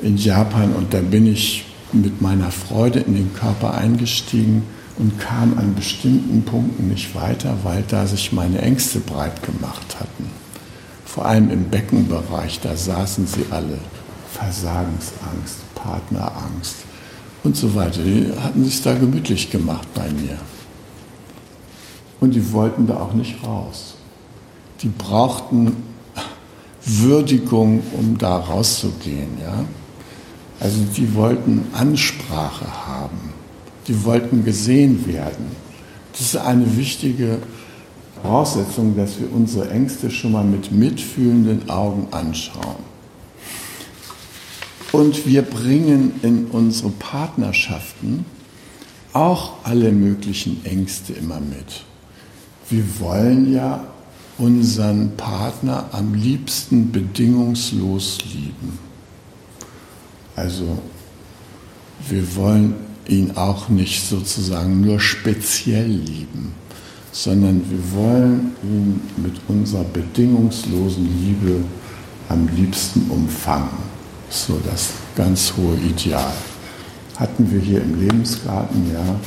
in 0.02 0.17
Japan 0.17 0.73
und 0.73 0.93
da 0.93 0.99
bin 0.99 1.26
ich 1.28 1.65
mit 1.91 2.21
meiner 2.21 2.52
Freude 2.52 2.99
in 2.99 3.15
den 3.15 3.34
Körper 3.34 3.76
eingestiegen 3.76 4.63
und 4.97 5.19
kam 5.19 5.58
an 5.58 5.76
bestimmten 5.76 6.43
Punkten 6.43 6.89
nicht 6.89 7.15
weiter, 7.15 7.58
weil 7.63 7.84
da 7.88 8.06
sich 8.06 8.32
meine 8.32 8.62
Ängste 8.62 8.99
breit 8.99 9.41
gemacht 9.43 9.99
hatten 9.99 10.43
vor 11.13 11.28
allem 11.28 11.52
im 11.52 11.69
Beckenbereich, 11.69 12.60
da 12.62 12.76
saßen 12.76 13.28
sie 13.28 13.45
alle. 13.52 13.78
Versagensangst, 14.34 15.60
Partnerangst 15.76 16.78
und 17.43 17.56
so 17.56 17.75
weiter. 17.75 18.01
Die 18.03 18.32
hatten 18.39 18.63
sich 18.63 18.82
da 18.82 18.93
gemütlich 18.93 19.49
gemacht 19.49 19.88
bei 19.93 20.10
mir. 20.10 20.38
Und 22.19 22.34
die 22.34 22.53
wollten 22.53 22.88
da 22.88 22.99
auch 22.99 23.13
nicht 23.13 23.43
raus. 23.45 23.95
Die 24.82 24.89
brauchten 24.89 25.75
Würdigung, 26.86 27.82
um 27.97 28.17
da 28.17 28.38
rauszugehen. 28.38 29.38
Ja? 29.41 29.65
Also 30.60 30.77
die 30.95 31.13
wollten 31.15 31.65
Ansprache 31.73 32.65
haben. 32.88 33.34
Die 33.88 34.06
wollten 34.06 34.45
gesehen 34.45 35.06
werden. 35.06 35.63
Das 36.13 36.21
ist 36.21 36.38
eine 36.38 36.77
wichtige 36.77 37.39
Voraussetzung, 38.21 38.95
dass 38.95 39.19
wir 39.19 39.34
unsere 39.34 39.69
Ängste 39.69 40.10
schon 40.10 40.32
mal 40.32 40.45
mit 40.45 40.71
mitfühlenden 40.71 41.69
Augen 41.69 42.08
anschauen. 42.12 42.92
Und 44.93 45.27
wir 45.27 45.41
bringen 45.41 46.13
in 46.21 46.45
unsere 46.45 46.89
Partnerschaften 46.91 48.25
auch 49.12 49.65
alle 49.65 49.91
möglichen 49.91 50.65
Ängste 50.65 51.12
immer 51.12 51.41
mit. 51.41 51.84
Wir 52.69 52.86
wollen 53.01 53.53
ja 53.53 53.86
unseren 54.38 55.17
Partner 55.17 55.89
am 55.91 56.13
liebsten 56.13 56.93
bedingungslos 56.93 58.19
lieben. 58.34 58.79
Also 60.38 60.77
wir 62.08 62.36
wollen 62.38 62.75
ihn 63.10 63.32
auch 63.36 63.67
nicht 63.67 64.08
sozusagen 64.08 64.79
nur 64.79 65.01
speziell 65.01 65.88
lieben 65.89 66.53
sondern 67.13 67.62
wir 67.69 67.91
wollen 67.93 68.51
ihn 68.63 68.99
mit 69.17 69.39
unserer 69.47 69.84
bedingungslosen 69.84 71.08
Liebe 71.23 71.63
am 72.27 72.49
liebsten 72.56 73.10
umfangen. 73.10 73.92
So 74.29 74.59
das 74.65 74.89
ganz 75.15 75.53
hohe 75.57 75.75
Ideal. 75.77 76.33
Hatten 77.15 77.51
wir 77.51 77.59
hier 77.59 77.81
im 77.81 77.99
Lebensgarten, 77.99 78.91
ja, 78.93 79.19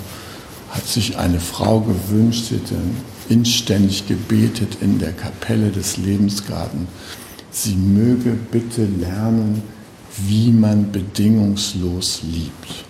hat 0.70 0.86
sich 0.86 1.16
eine 1.16 1.40
Frau 1.40 1.80
gewünscht, 1.80 2.46
sie 2.48 2.60
dann 2.68 2.96
inständig 3.28 4.06
gebetet 4.06 4.78
in 4.80 4.98
der 4.98 5.12
Kapelle 5.12 5.70
des 5.70 5.96
Lebensgarten. 5.96 6.88
sie 7.50 7.74
möge 7.74 8.32
bitte 8.32 8.84
lernen, 8.84 9.62
wie 10.18 10.50
man 10.50 10.92
bedingungslos 10.92 12.20
liebt. 12.22 12.84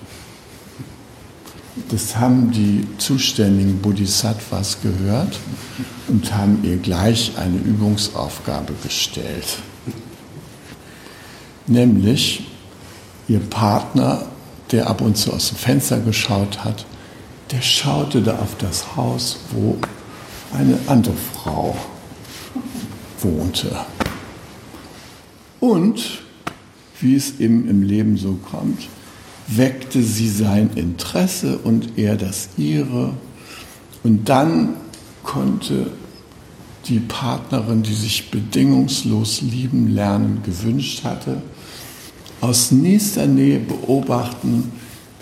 Das 1.90 2.16
haben 2.16 2.51
die 2.51 2.87
zuständigen 2.99 3.79
Bodhisattvas 3.81 4.79
gehört 4.83 5.38
und 6.09 6.35
haben 6.35 6.59
ihr 6.64 6.79
gleich 6.79 7.33
eine 7.37 7.59
Übungsaufgabe 7.59 8.73
gestellt. 8.83 9.59
Nämlich, 11.67 12.47
ihr 13.29 13.41
Partner, 13.41 14.27
der 14.73 14.89
ab 14.89 15.01
und 15.01 15.17
zu 15.17 15.33
aus 15.33 15.49
dem 15.49 15.59
Fenster 15.59 15.99
geschaut 16.01 16.65
hat, 16.65 16.87
der 17.51 17.63
schaute 17.63 18.23
da 18.23 18.39
auf 18.39 18.57
das 18.59 18.97
Haus, 18.97 19.39
wo 19.53 19.77
eine 20.53 20.79
andere 20.87 21.15
Frau 21.35 21.77
wohnte. 23.21 23.77
Und, 25.61 26.23
wie 27.01 27.15
es 27.15 27.41
eben 27.41 27.69
im 27.69 27.83
Leben 27.83 28.17
so 28.17 28.39
kommt, 28.51 28.89
weckte 29.49 30.03
sie 30.03 30.29
sein 30.29 30.71
Interesse 30.75 31.59
und 31.59 31.99
er 31.99 32.17
das 32.17 32.51
ihre. 32.57 33.15
Und 34.03 34.29
dann 34.29 34.75
konnte 35.23 35.91
die 36.88 37.01
Partnerin, 37.01 37.83
die 37.83 37.94
sich 37.94 38.31
bedingungslos 38.31 39.40
lieben 39.42 39.94
lernen 39.94 40.42
gewünscht 40.44 41.05
hatte, 41.05 41.42
aus 42.40 42.70
nächster 42.70 43.27
Nähe 43.27 43.59
beobachten, 43.59 44.72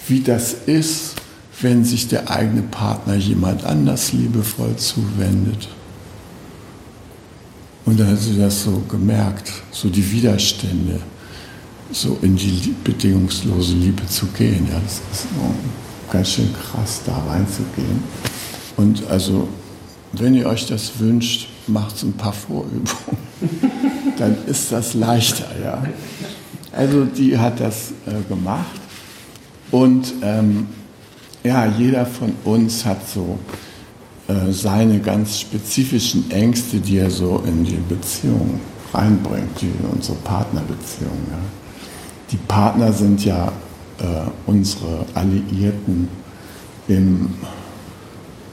wie 0.06 0.20
das 0.20 0.54
ist, 0.66 1.14
wenn 1.60 1.84
sich 1.84 2.08
der 2.08 2.30
eigene 2.30 2.62
Partner 2.62 3.14
jemand 3.14 3.64
anders 3.64 4.12
liebevoll 4.12 4.76
zuwendet. 4.76 5.68
Und 7.84 8.00
dann 8.00 8.08
hat 8.08 8.20
sie 8.20 8.38
das 8.38 8.64
so 8.64 8.82
gemerkt, 8.88 9.52
so 9.70 9.88
die 9.88 10.10
Widerstände, 10.10 11.00
so 11.92 12.18
in 12.22 12.36
die 12.36 12.74
bedingungslose 12.82 13.74
Liebe 13.74 14.06
zu 14.06 14.26
gehen. 14.26 14.66
Ja, 14.70 14.80
das 14.80 15.00
ist 15.12 15.26
ganz 16.10 16.30
schön 16.30 16.50
krass, 16.52 17.02
da 17.06 17.16
reinzugehen. 17.28 18.02
Und 18.76 19.06
also, 19.08 19.48
wenn 20.12 20.34
ihr 20.34 20.46
euch 20.46 20.66
das 20.66 20.98
wünscht, 20.98 21.48
macht 21.66 22.02
ein 22.02 22.12
paar 22.12 22.32
Vorübungen. 22.32 22.86
Dann 24.18 24.36
ist 24.46 24.72
das 24.72 24.94
leichter, 24.94 25.46
ja. 25.62 25.82
Also 26.72 27.04
die 27.04 27.38
hat 27.38 27.60
das 27.60 27.92
äh, 28.06 28.22
gemacht. 28.28 28.80
Und 29.70 30.12
ähm, 30.22 30.66
ja, 31.42 31.66
jeder 31.66 32.06
von 32.06 32.32
uns 32.44 32.84
hat 32.84 33.08
so 33.08 33.38
äh, 34.28 34.52
seine 34.52 35.00
ganz 35.00 35.40
spezifischen 35.40 36.30
Ängste, 36.30 36.78
die 36.78 36.98
er 36.98 37.10
so 37.10 37.42
in 37.46 37.64
die 37.64 37.78
Beziehung 37.88 38.60
reinbringt, 38.92 39.60
die 39.60 39.66
in 39.66 39.84
unsere 39.92 40.16
Partnerbeziehung. 40.18 41.18
Ja. 41.30 41.38
Die 42.30 42.36
Partner 42.36 42.92
sind 42.92 43.24
ja 43.24 43.48
äh, 43.98 44.30
unsere 44.46 45.04
Alliierten 45.14 46.08
im 46.88 47.34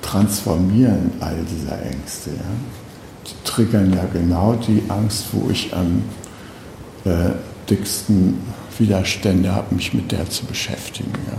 Transformieren 0.02 1.12
all 1.19 1.38
dieser 1.45 1.82
Ängste. 1.84 2.32
Ja. 2.32 2.81
Triggern 3.44 3.94
ja 3.94 4.06
genau 4.12 4.54
die 4.54 4.84
Angst, 4.90 5.26
wo 5.32 5.50
ich 5.50 5.74
am 5.74 6.04
äh, 7.06 7.32
dicksten 7.70 8.40
Widerstände 8.78 9.54
habe, 9.54 9.76
mich 9.76 9.94
mit 9.94 10.12
der 10.12 10.30
zu 10.30 10.46
beschäftigen. 10.46 11.14
Ja. 11.28 11.38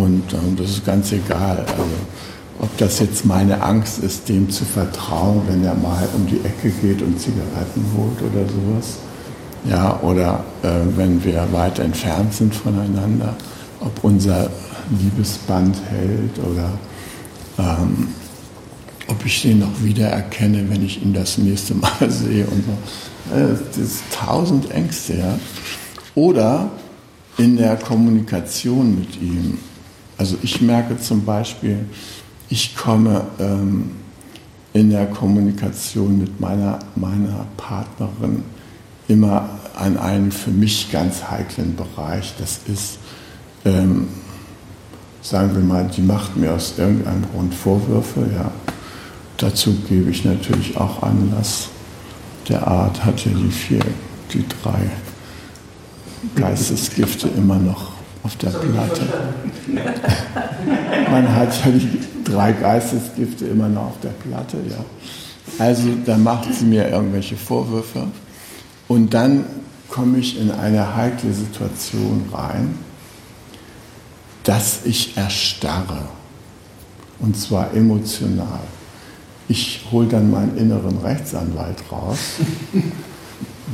Und 0.00 0.32
ähm, 0.32 0.56
das 0.56 0.70
ist 0.70 0.86
ganz 0.86 1.12
egal. 1.12 1.58
Also, 1.58 1.84
ob 2.60 2.76
das 2.78 2.98
jetzt 2.98 3.24
meine 3.24 3.62
Angst 3.62 4.02
ist, 4.02 4.28
dem 4.28 4.50
zu 4.50 4.64
vertrauen, 4.64 5.42
wenn 5.48 5.64
er 5.64 5.74
mal 5.74 6.08
um 6.14 6.26
die 6.26 6.40
Ecke 6.44 6.70
geht 6.70 7.02
und 7.02 7.18
Zigaretten 7.20 7.84
holt 7.96 8.20
oder 8.20 8.44
sowas. 8.48 8.96
Ja, 9.64 9.98
oder 10.02 10.44
äh, 10.62 10.68
wenn 10.96 11.22
wir 11.24 11.46
weit 11.52 11.78
entfernt 11.78 12.32
sind 12.34 12.54
voneinander, 12.54 13.36
ob 13.80 13.92
unser 14.02 14.50
Liebesband 14.90 15.76
hält 15.90 16.38
oder 16.38 16.70
ähm, 17.58 18.08
ob 19.08 19.24
ich 19.24 19.42
den 19.42 19.60
noch 19.60 19.82
wiedererkenne, 19.82 20.68
wenn 20.70 20.84
ich 20.84 21.02
ihn 21.02 21.12
das 21.12 21.38
nächste 21.38 21.74
Mal 21.74 21.90
sehe 22.08 22.46
und 22.46 22.64
so. 22.64 23.36
Äh, 23.36 23.56
das 23.68 23.76
ist 23.76 24.02
tausend 24.12 24.70
Ängste, 24.70 25.16
ja. 25.16 25.38
Oder 26.14 26.70
in 27.36 27.56
der 27.56 27.76
Kommunikation 27.76 28.98
mit 28.98 29.20
ihm. 29.20 29.58
Also 30.16 30.36
ich 30.42 30.60
merke 30.60 30.98
zum 30.98 31.24
Beispiel, 31.24 31.86
ich 32.48 32.76
komme 32.76 33.26
ähm, 33.38 33.92
in 34.72 34.90
der 34.90 35.06
Kommunikation 35.06 36.18
mit 36.18 36.40
meiner, 36.40 36.78
meiner 36.96 37.46
Partnerin 37.56 38.42
immer 39.06 39.48
an 39.76 39.96
einen 39.96 40.32
für 40.32 40.50
mich 40.50 40.90
ganz 40.90 41.22
heiklen 41.30 41.76
Bereich. 41.76 42.34
Das 42.38 42.60
ist, 42.66 42.98
ähm, 43.64 44.08
sagen 45.22 45.54
wir 45.54 45.62
mal, 45.62 45.88
die 45.96 46.02
macht 46.02 46.36
mir 46.36 46.52
aus 46.52 46.74
irgendeinem 46.76 47.24
Grund 47.32 47.54
Vorwürfe. 47.54 48.28
Ja. 48.34 48.50
Dazu 49.38 49.72
gebe 49.88 50.10
ich 50.10 50.24
natürlich 50.24 50.76
auch 50.76 51.02
Anlass. 51.02 51.68
Der 52.48 52.66
Art 52.66 53.04
hat 53.04 53.24
ja 53.24 53.30
die 53.32 53.50
vier, 53.50 53.80
die 54.32 54.44
drei 54.62 54.90
Geistesgifte 56.34 57.28
immer 57.28 57.56
noch 57.56 57.92
auf 58.24 58.34
der 58.36 58.50
Platte. 58.50 59.02
Man 61.10 61.34
hat 61.34 61.64
ja 61.64 61.70
die 61.70 62.00
drei 62.24 62.52
Geistesgifte 62.52 63.46
immer 63.46 63.68
noch 63.68 63.86
auf 63.86 64.00
der 64.02 64.08
Platte, 64.08 64.56
ja. 64.68 64.84
Also 65.58 65.88
da 66.04 66.16
macht 66.18 66.52
sie 66.52 66.64
mir 66.64 66.88
irgendwelche 66.88 67.36
Vorwürfe 67.36 68.08
und 68.88 69.14
dann 69.14 69.44
komme 69.88 70.18
ich 70.18 70.38
in 70.38 70.50
eine 70.50 70.96
heikle 70.96 71.32
Situation 71.32 72.28
rein, 72.32 72.76
dass 74.42 74.80
ich 74.84 75.16
erstarre 75.16 76.08
und 77.20 77.36
zwar 77.36 77.72
emotional. 77.72 78.60
Ich 79.48 79.86
hole 79.90 80.06
dann 80.06 80.30
meinen 80.30 80.56
inneren 80.56 80.98
Rechtsanwalt 80.98 81.82
raus, 81.90 82.18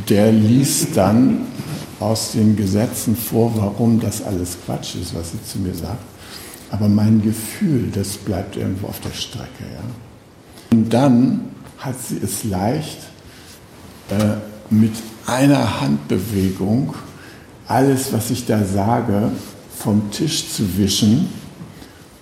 der 0.08 0.30
liest 0.32 0.96
dann 0.96 1.42
aus 2.00 2.32
den 2.32 2.56
Gesetzen 2.56 3.16
vor, 3.16 3.52
warum 3.56 4.00
das 4.00 4.22
alles 4.22 4.56
Quatsch 4.64 4.94
ist, 4.96 5.14
was 5.14 5.32
sie 5.32 5.42
zu 5.42 5.58
mir 5.58 5.74
sagt. 5.74 6.04
Aber 6.70 6.88
mein 6.88 7.22
Gefühl, 7.22 7.90
das 7.92 8.16
bleibt 8.16 8.56
irgendwo 8.56 8.88
auf 8.88 9.00
der 9.00 9.12
Strecke. 9.12 9.64
Ja? 9.72 10.76
Und 10.76 10.92
dann 10.92 11.48
hat 11.78 11.94
sie 12.00 12.20
es 12.22 12.44
leicht, 12.44 12.98
äh, 14.10 14.36
mit 14.70 14.92
einer 15.26 15.80
Handbewegung 15.80 16.94
alles, 17.66 18.12
was 18.12 18.30
ich 18.30 18.46
da 18.46 18.64
sage, 18.64 19.30
vom 19.76 20.10
Tisch 20.10 20.50
zu 20.50 20.76
wischen 20.76 21.28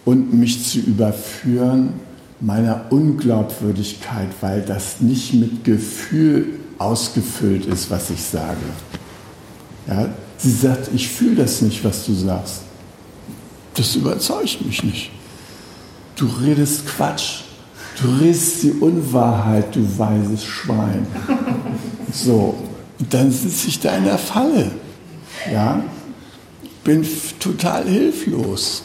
und 0.05 0.33
mich 0.33 0.65
zu 0.67 0.79
überführen 0.79 1.95
meiner 2.43 2.87
Unglaubwürdigkeit, 2.91 4.29
weil 4.41 4.63
das 4.63 5.01
nicht 5.01 5.33
mit 5.35 5.65
Gefühl 5.65 6.59
ausgefüllt 6.79 7.67
ist, 7.67 7.91
was 7.91 8.11
ich 8.11 8.23
sage. 8.23 8.59
Ja, 9.87 10.09
sie 10.37 10.53
sagt, 10.53 10.91
ich 10.95 11.09
fühle 11.09 11.37
das 11.37 11.63
nicht, 11.63 11.85
was 11.85 12.05
du 12.05 12.13
sagst 12.13 12.63
das 13.75 13.95
überzeugt 13.97 14.65
mich 14.65 14.83
nicht. 14.83 15.11
Du 16.17 16.27
redest 16.27 16.87
Quatsch. 16.87 17.43
Du 18.01 18.09
redest 18.09 18.63
die 18.63 18.73
Unwahrheit, 18.73 19.75
du 19.75 19.99
weißes 19.99 20.45
Schwein. 20.45 21.07
So, 22.13 22.55
dann 23.11 23.31
sitze 23.31 23.69
ich 23.69 23.81
da 23.81 23.97
in 23.97 24.05
der 24.05 24.19
Falle. 24.19 24.71
Ja, 25.51 25.83
bin 26.85 27.07
total 27.39 27.87
hilflos, 27.87 28.83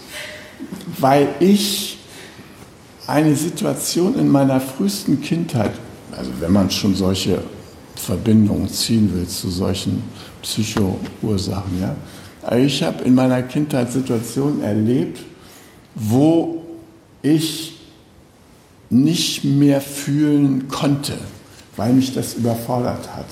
weil 0.98 1.28
ich 1.39 1.96
eine 3.08 3.36
Situation 3.36 4.20
in 4.20 4.28
meiner 4.28 4.60
frühesten 4.60 5.22
Kindheit, 5.22 5.72
also 6.12 6.30
wenn 6.40 6.52
man 6.52 6.70
schon 6.70 6.94
solche 6.94 7.42
Verbindungen 7.96 8.68
ziehen 8.70 9.12
will 9.14 9.28
zu 9.28 9.50
solchen 9.50 10.04
Psychoursachen, 10.42 11.82
ja, 11.82 11.96
ich 12.56 12.84
habe 12.84 13.04
in 13.04 13.16
meiner 13.16 13.42
Kindheit 13.44 13.92
Situationen 13.92 14.62
erlebt, 14.62 15.20
wo 15.96 16.62
ich 17.22 17.74
nicht 18.90 19.44
mehr 19.44 19.82
fühlen 19.82 20.68
konnte, 20.68 21.18
weil 21.76 21.94
mich 21.94 22.14
das 22.14 22.36
überfordert 22.36 23.16
hat. 23.16 23.26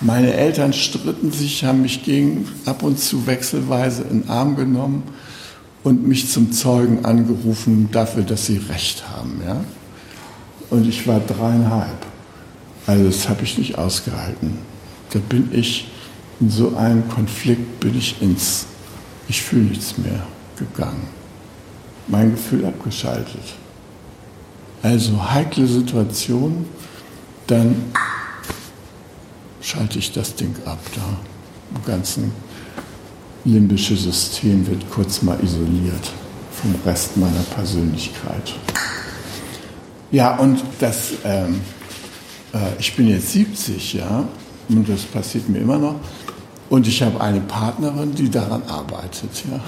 Meine 0.00 0.32
Eltern 0.32 0.72
stritten 0.72 1.30
sich, 1.30 1.62
haben 1.62 1.82
mich 1.82 2.02
gegen 2.02 2.48
ab 2.64 2.82
und 2.82 2.98
zu 2.98 3.26
wechselweise 3.26 4.02
in 4.02 4.22
den 4.22 4.30
Arm 4.30 4.56
genommen 4.56 5.02
und 5.82 6.06
mich 6.06 6.30
zum 6.30 6.52
Zeugen 6.52 7.04
angerufen 7.04 7.88
dafür, 7.90 8.22
dass 8.22 8.46
sie 8.46 8.58
Recht 8.58 9.08
haben. 9.10 9.40
Ja? 9.46 9.64
Und 10.70 10.86
ich 10.86 11.06
war 11.06 11.20
dreieinhalb. 11.20 12.06
Also 12.86 13.04
das 13.04 13.28
habe 13.28 13.44
ich 13.44 13.58
nicht 13.58 13.78
ausgehalten. 13.78 14.58
Da 15.12 15.18
bin 15.18 15.48
ich 15.52 15.88
in 16.40 16.50
so 16.50 16.76
einen 16.76 17.08
Konflikt 17.08 17.80
bin 17.80 17.96
ich 17.96 18.20
ins 18.22 18.66
Ich 19.28 19.42
fühle 19.42 19.64
nichts 19.64 19.98
mehr 19.98 20.26
gegangen. 20.56 21.08
Mein 22.08 22.32
Gefühl 22.32 22.64
abgeschaltet. 22.64 23.54
Also 24.82 25.30
heikle 25.30 25.66
Situation, 25.66 26.64
dann 27.46 27.76
schalte 29.60 29.98
ich 29.98 30.12
das 30.12 30.34
Ding 30.34 30.54
ab 30.64 30.78
da. 30.94 31.02
Im 31.76 31.84
ganzen 31.84 32.32
limbische 33.44 33.96
System 33.96 34.66
wird 34.66 34.90
kurz 34.90 35.22
mal 35.22 35.38
isoliert 35.42 36.12
vom 36.52 36.74
Rest 36.84 37.16
meiner 37.16 37.42
Persönlichkeit. 37.54 38.54
Ja, 40.10 40.36
und 40.36 40.62
das, 40.80 41.12
ähm, 41.24 41.60
äh, 42.52 42.58
ich 42.78 42.94
bin 42.96 43.08
jetzt 43.08 43.32
70, 43.32 43.94
ja, 43.94 44.24
und 44.68 44.88
das 44.88 45.02
passiert 45.02 45.48
mir 45.48 45.58
immer 45.58 45.78
noch. 45.78 45.96
Und 46.68 46.86
ich 46.86 47.02
habe 47.02 47.20
eine 47.20 47.40
Partnerin, 47.40 48.14
die 48.14 48.30
daran 48.30 48.62
arbeitet, 48.68 49.30
ja. 49.50 49.60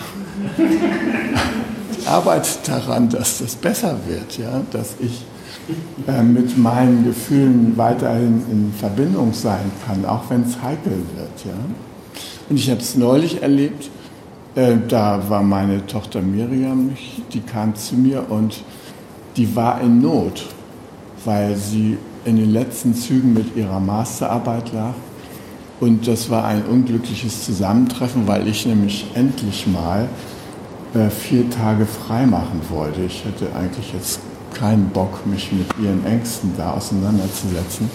Die 0.59 2.07
arbeitet 2.07 2.61
daran, 2.67 3.09
dass 3.09 3.39
das 3.39 3.55
besser 3.55 3.99
wird, 4.07 4.39
ja, 4.39 4.63
dass 4.71 4.95
ich 5.01 5.25
äh, 6.07 6.23
mit 6.23 6.59
meinen 6.59 7.05
Gefühlen 7.05 7.77
weiterhin 7.77 8.45
in 8.51 8.73
Verbindung 8.79 9.33
sein 9.33 9.71
kann, 9.87 10.05
auch 10.05 10.23
wenn 10.29 10.43
es 10.43 10.61
heikel 10.63 10.93
wird, 11.17 11.45
ja. 11.45 11.53
Und 12.53 12.59
ich 12.59 12.69
habe 12.69 12.81
es 12.81 12.97
neulich 12.97 13.41
erlebt, 13.41 13.89
äh, 14.57 14.77
da 14.87 15.31
war 15.31 15.43
meine 15.43 15.87
Tochter 15.87 16.21
Miriam, 16.21 16.91
die 17.33 17.41
kam 17.41 17.75
zu 17.75 17.95
mir 17.95 18.27
und 18.29 18.63
die 19.39 19.57
war 19.57 19.81
in 19.81 20.03
Not, 20.03 20.45
weil 21.25 21.57
sie 21.57 21.97
in 22.27 22.37
den 22.37 22.53
letzten 22.53 22.95
Zügen 22.95 23.33
mit 23.33 23.57
ihrer 23.57 23.81
Masterarbeit 23.81 24.71
lag. 24.75 24.93
Und 25.81 26.07
das 26.07 26.29
war 26.29 26.45
ein 26.45 26.63
unglückliches 26.67 27.47
Zusammentreffen, 27.47 28.29
weil 28.29 28.47
ich 28.47 28.67
nämlich 28.67 29.07
endlich 29.15 29.67
mal 29.67 30.07
äh, 30.93 31.09
vier 31.09 31.49
Tage 31.49 31.87
frei 31.87 32.27
machen 32.27 32.61
wollte. 32.69 33.01
Ich 33.01 33.25
hätte 33.25 33.47
eigentlich 33.57 33.95
jetzt 33.95 34.21
keinen 34.53 34.91
Bock, 34.91 35.27
mich 35.27 35.51
mit 35.53 35.69
ihren 35.83 36.05
Ängsten 36.05 36.53
da 36.59 36.73
auseinanderzusetzen. 36.73 37.89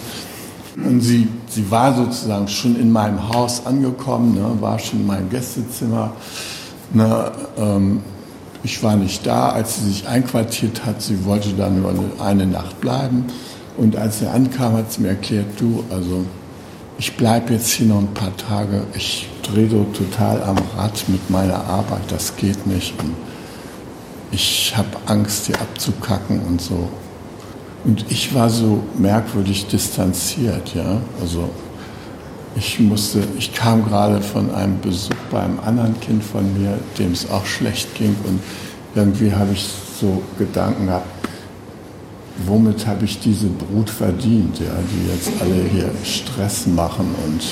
Und 0.84 1.00
sie, 1.00 1.28
sie 1.48 1.70
war 1.70 1.94
sozusagen 1.94 2.46
schon 2.48 2.76
in 2.76 2.90
meinem 2.90 3.28
Haus 3.28 3.66
angekommen, 3.66 4.34
ne, 4.34 4.50
war 4.60 4.78
schon 4.78 5.00
in 5.00 5.06
meinem 5.06 5.28
Gästezimmer. 5.28 6.12
Ne, 6.92 7.32
ähm, 7.58 8.00
ich 8.62 8.82
war 8.82 8.96
nicht 8.96 9.26
da, 9.26 9.50
als 9.50 9.76
sie 9.76 9.88
sich 9.88 10.08
einquartiert 10.08 10.84
hat. 10.84 11.02
Sie 11.02 11.24
wollte 11.24 11.52
dann 11.54 11.80
nur 11.80 11.92
eine 12.20 12.46
Nacht 12.46 12.80
bleiben. 12.80 13.24
Und 13.76 13.96
als 13.96 14.20
sie 14.20 14.26
ankam, 14.26 14.74
hat 14.74 14.92
sie 14.92 15.02
mir 15.02 15.08
erklärt, 15.08 15.46
du, 15.58 15.84
also 15.90 16.24
ich 16.98 17.16
bleibe 17.16 17.54
jetzt 17.54 17.70
hier 17.70 17.86
noch 17.86 17.98
ein 17.98 18.14
paar 18.14 18.36
Tage. 18.36 18.82
Ich 18.94 19.28
drehe 19.42 19.70
so 19.70 19.84
total 19.92 20.42
am 20.42 20.56
Rad 20.76 21.08
mit 21.08 21.30
meiner 21.30 21.64
Arbeit. 21.64 22.02
Das 22.08 22.36
geht 22.36 22.66
nicht. 22.66 22.92
Und 23.00 23.14
ich 24.32 24.74
habe 24.76 24.88
Angst, 25.06 25.46
hier 25.46 25.60
abzukacken 25.60 26.40
und 26.40 26.60
so. 26.60 26.88
Und 27.84 28.04
ich 28.10 28.34
war 28.34 28.50
so 28.50 28.82
merkwürdig 28.98 29.66
distanziert, 29.66 30.74
ja. 30.74 31.00
Also 31.20 31.48
ich 32.56 32.80
musste, 32.80 33.22
ich 33.38 33.54
kam 33.54 33.84
gerade 33.84 34.20
von 34.20 34.52
einem 34.52 34.80
Besuch 34.80 35.14
bei 35.30 35.40
einem 35.40 35.60
anderen 35.60 35.98
Kind 36.00 36.24
von 36.24 36.60
mir, 36.60 36.78
dem 36.98 37.12
es 37.12 37.30
auch 37.30 37.46
schlecht 37.46 37.94
ging 37.94 38.16
und 38.24 38.40
irgendwie 38.94 39.32
habe 39.32 39.52
ich 39.52 39.64
so 40.00 40.22
Gedanken 40.38 40.86
gehabt, 40.86 41.06
womit 42.46 42.86
habe 42.86 43.04
ich 43.04 43.20
diese 43.20 43.46
Brut 43.46 43.90
verdient, 43.90 44.58
ja, 44.58 44.72
die 44.90 45.12
jetzt 45.12 45.30
alle 45.40 45.62
hier 45.70 45.90
Stress 46.04 46.66
machen 46.66 47.14
und 47.26 47.42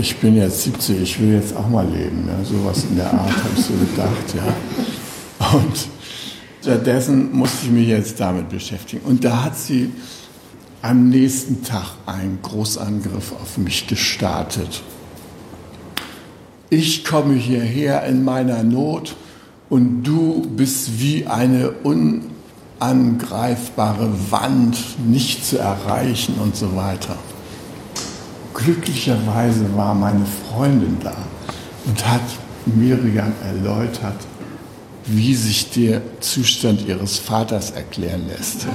ich 0.00 0.16
bin 0.18 0.36
jetzt 0.36 0.62
70, 0.62 1.00
ich 1.00 1.20
will 1.20 1.34
jetzt 1.34 1.56
auch 1.56 1.68
mal 1.68 1.86
leben, 1.86 2.28
ja, 2.28 2.44
sowas 2.44 2.84
in 2.88 2.96
der 2.96 3.12
Art 3.12 3.30
habe 3.30 3.50
ich 3.56 3.64
so 3.64 3.72
gedacht, 3.74 4.34
ja. 4.36 5.48
Und 5.52 5.88
stattdessen 6.64 7.36
musste 7.36 7.66
ich 7.66 7.72
mich 7.72 7.88
jetzt 7.88 8.18
damit 8.20 8.48
beschäftigen. 8.48 9.04
Und 9.04 9.22
da 9.22 9.44
hat 9.44 9.56
sie 9.56 9.92
am 10.80 11.10
nächsten 11.10 11.62
Tag 11.62 11.88
einen 12.06 12.38
Großangriff 12.40 13.32
auf 13.32 13.58
mich 13.58 13.86
gestartet. 13.86 14.82
Ich 16.70 17.04
komme 17.04 17.34
hierher 17.34 18.04
in 18.04 18.24
meiner 18.24 18.62
Not 18.62 19.14
und 19.68 20.04
du 20.04 20.48
bist 20.56 20.98
wie 21.00 21.26
eine 21.26 21.70
unangreifbare 22.80 24.10
Wand, 24.30 24.78
nicht 25.06 25.44
zu 25.44 25.58
erreichen 25.58 26.36
und 26.42 26.56
so 26.56 26.74
weiter. 26.74 27.18
Glücklicherweise 28.54 29.66
war 29.76 29.94
meine 29.94 30.24
Freundin 30.24 30.96
da 31.02 31.14
und 31.84 32.08
hat 32.08 32.22
Miriam 32.64 33.34
erläutert, 33.44 34.16
wie 35.06 35.34
sich 35.34 35.70
der 35.70 36.00
Zustand 36.20 36.86
ihres 36.86 37.18
Vaters 37.18 37.70
erklären 37.70 38.22
lässt. 38.28 38.66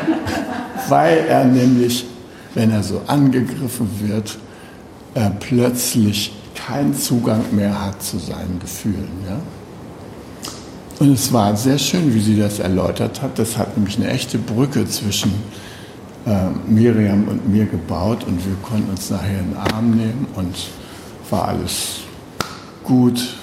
Weil 0.88 1.18
er 1.28 1.44
nämlich, 1.44 2.04
wenn 2.54 2.70
er 2.70 2.82
so 2.82 3.02
angegriffen 3.06 3.88
wird, 4.00 4.38
äh, 5.14 5.30
plötzlich 5.38 6.32
keinen 6.54 6.94
Zugang 6.94 7.44
mehr 7.52 7.84
hat 7.84 8.02
zu 8.02 8.18
seinen 8.18 8.58
Gefühlen. 8.60 9.10
Ja? 9.28 9.40
Und 10.98 11.12
es 11.12 11.32
war 11.32 11.56
sehr 11.56 11.78
schön, 11.78 12.14
wie 12.14 12.20
sie 12.20 12.38
das 12.38 12.58
erläutert 12.58 13.22
hat. 13.22 13.38
Das 13.38 13.56
hat 13.56 13.76
nämlich 13.76 13.96
eine 13.96 14.08
echte 14.08 14.38
Brücke 14.38 14.86
zwischen 14.86 15.32
äh, 16.26 16.48
Miriam 16.68 17.26
und 17.28 17.48
mir 17.48 17.66
gebaut 17.66 18.24
und 18.24 18.44
wir 18.46 18.54
konnten 18.62 18.90
uns 18.90 19.10
nachher 19.10 19.40
in 19.40 19.50
den 19.50 19.56
Arm 19.56 19.90
nehmen 19.90 20.26
und 20.34 20.54
war 21.30 21.48
alles 21.48 22.00
gut. 22.84 23.36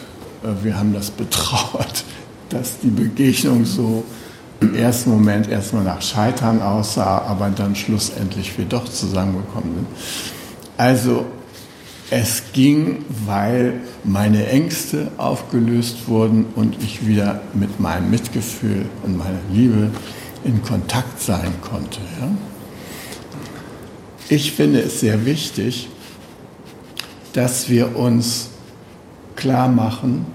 Äh, 0.43 0.63
wir 0.63 0.77
haben 0.77 0.93
das 0.93 1.11
betrauert, 1.11 2.03
dass 2.49 2.79
die 2.79 2.89
Begegnung 2.89 3.65
so 3.65 4.03
im 4.61 4.75
ersten 4.75 5.11
Moment 5.11 5.47
erstmal 5.47 5.83
nach 5.83 6.01
Scheitern 6.01 6.61
aussah, 6.61 7.19
aber 7.19 7.49
dann 7.49 7.75
schlussendlich 7.75 8.57
wir 8.57 8.65
doch 8.65 8.85
zusammengekommen 8.85 9.75
sind. 9.75 9.87
Also 10.77 11.25
es 12.11 12.43
ging, 12.53 13.05
weil 13.25 13.81
meine 14.03 14.47
Ängste 14.47 15.11
aufgelöst 15.17 16.07
wurden 16.07 16.47
und 16.55 16.81
ich 16.83 17.07
wieder 17.07 17.41
mit 17.53 17.79
meinem 17.79 18.09
Mitgefühl 18.09 18.85
und 19.03 19.17
meiner 19.17 19.39
Liebe 19.51 19.91
in 20.43 20.63
Kontakt 20.63 21.21
sein 21.21 21.53
konnte. 21.61 21.99
Ja? 22.19 22.29
Ich 24.29 24.53
finde 24.53 24.81
es 24.81 24.99
sehr 24.99 25.25
wichtig, 25.25 25.89
dass 27.33 27.69
wir 27.69 27.95
uns 27.95 28.49
klar 29.39 29.69
machen, 29.69 30.25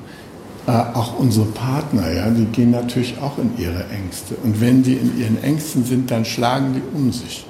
äh, 0.67 0.71
auch 0.71 1.19
unsere 1.19 1.47
Partner, 1.47 2.11
ja, 2.11 2.31
die 2.31 2.47
gehen 2.47 2.71
natürlich 2.71 3.19
auch 3.21 3.37
in 3.39 3.51
ihre 3.59 3.85
Ängste. 3.91 4.35
Und 4.43 4.61
wenn 4.61 4.83
die 4.83 4.95
in 4.95 5.19
ihren 5.19 5.43
Ängsten 5.43 5.85
sind, 5.85 6.11
dann 6.11 6.25
schlagen 6.25 6.75
die 6.75 6.97
um 6.97 7.13
sich. 7.13 7.45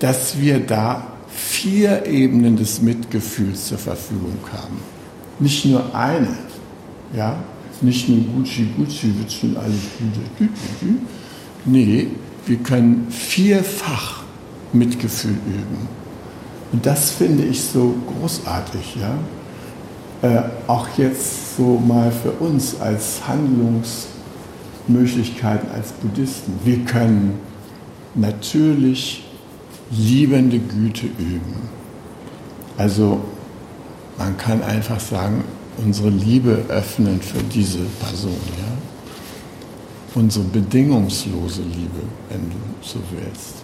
Dass 0.00 0.40
wir 0.40 0.58
da 0.58 1.06
vier 1.28 2.06
Ebenen 2.06 2.56
des 2.56 2.82
Mitgefühls 2.82 3.66
zur 3.66 3.78
Verfügung 3.78 4.38
haben. 4.52 4.78
Nicht 5.38 5.64
nur 5.64 5.94
eine, 5.94 6.36
ja, 7.14 7.36
nicht 7.80 8.08
nur 8.08 8.18
Gucci, 8.34 8.66
Gucci 8.76 9.14
wird 9.16 9.30
schon 9.30 9.56
alles 9.56 9.82
gut. 9.98 10.48
Nee, 11.64 12.08
wir 12.46 12.56
können 12.56 13.06
vierfach 13.10 14.24
Mitgefühl 14.72 15.38
üben. 15.46 15.88
Und 16.72 16.84
das 16.84 17.12
finde 17.12 17.44
ich 17.44 17.62
so 17.62 17.94
großartig, 18.08 18.96
ja 19.00 19.14
äh, 20.22 20.40
auch 20.66 20.88
jetzt 20.96 21.56
so 21.56 21.78
mal 21.78 22.10
für 22.10 22.32
uns 22.32 22.80
als 22.80 23.20
Handlungsmöglichkeiten 23.26 25.70
als 25.70 25.92
Buddhisten. 25.92 26.58
Wir 26.64 26.84
können 26.84 27.38
natürlich 28.14 29.24
liebende 29.90 30.58
Güte 30.58 31.06
üben. 31.06 31.68
Also 32.76 33.20
man 34.18 34.36
kann 34.36 34.62
einfach 34.62 35.00
sagen, 35.00 35.44
unsere 35.76 36.10
Liebe 36.10 36.64
öffnen 36.68 37.20
für 37.20 37.42
diese 37.42 37.80
Person, 38.00 38.36
ja? 38.58 38.64
Unsere 40.14 40.44
bedingungslose 40.46 41.62
Liebe, 41.62 42.02
wenn 42.28 42.50
du 42.50 42.56
so 42.80 42.98
willst. 43.12 43.62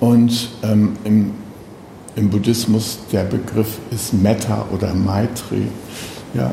Und 0.00 0.50
ähm, 0.62 0.96
im 1.04 1.32
im 2.16 2.30
Buddhismus 2.30 2.98
der 3.12 3.24
Begriff 3.24 3.78
ist 3.90 4.14
Metta 4.14 4.66
oder 4.72 4.94
Maitri. 4.94 5.68
Ja. 6.34 6.52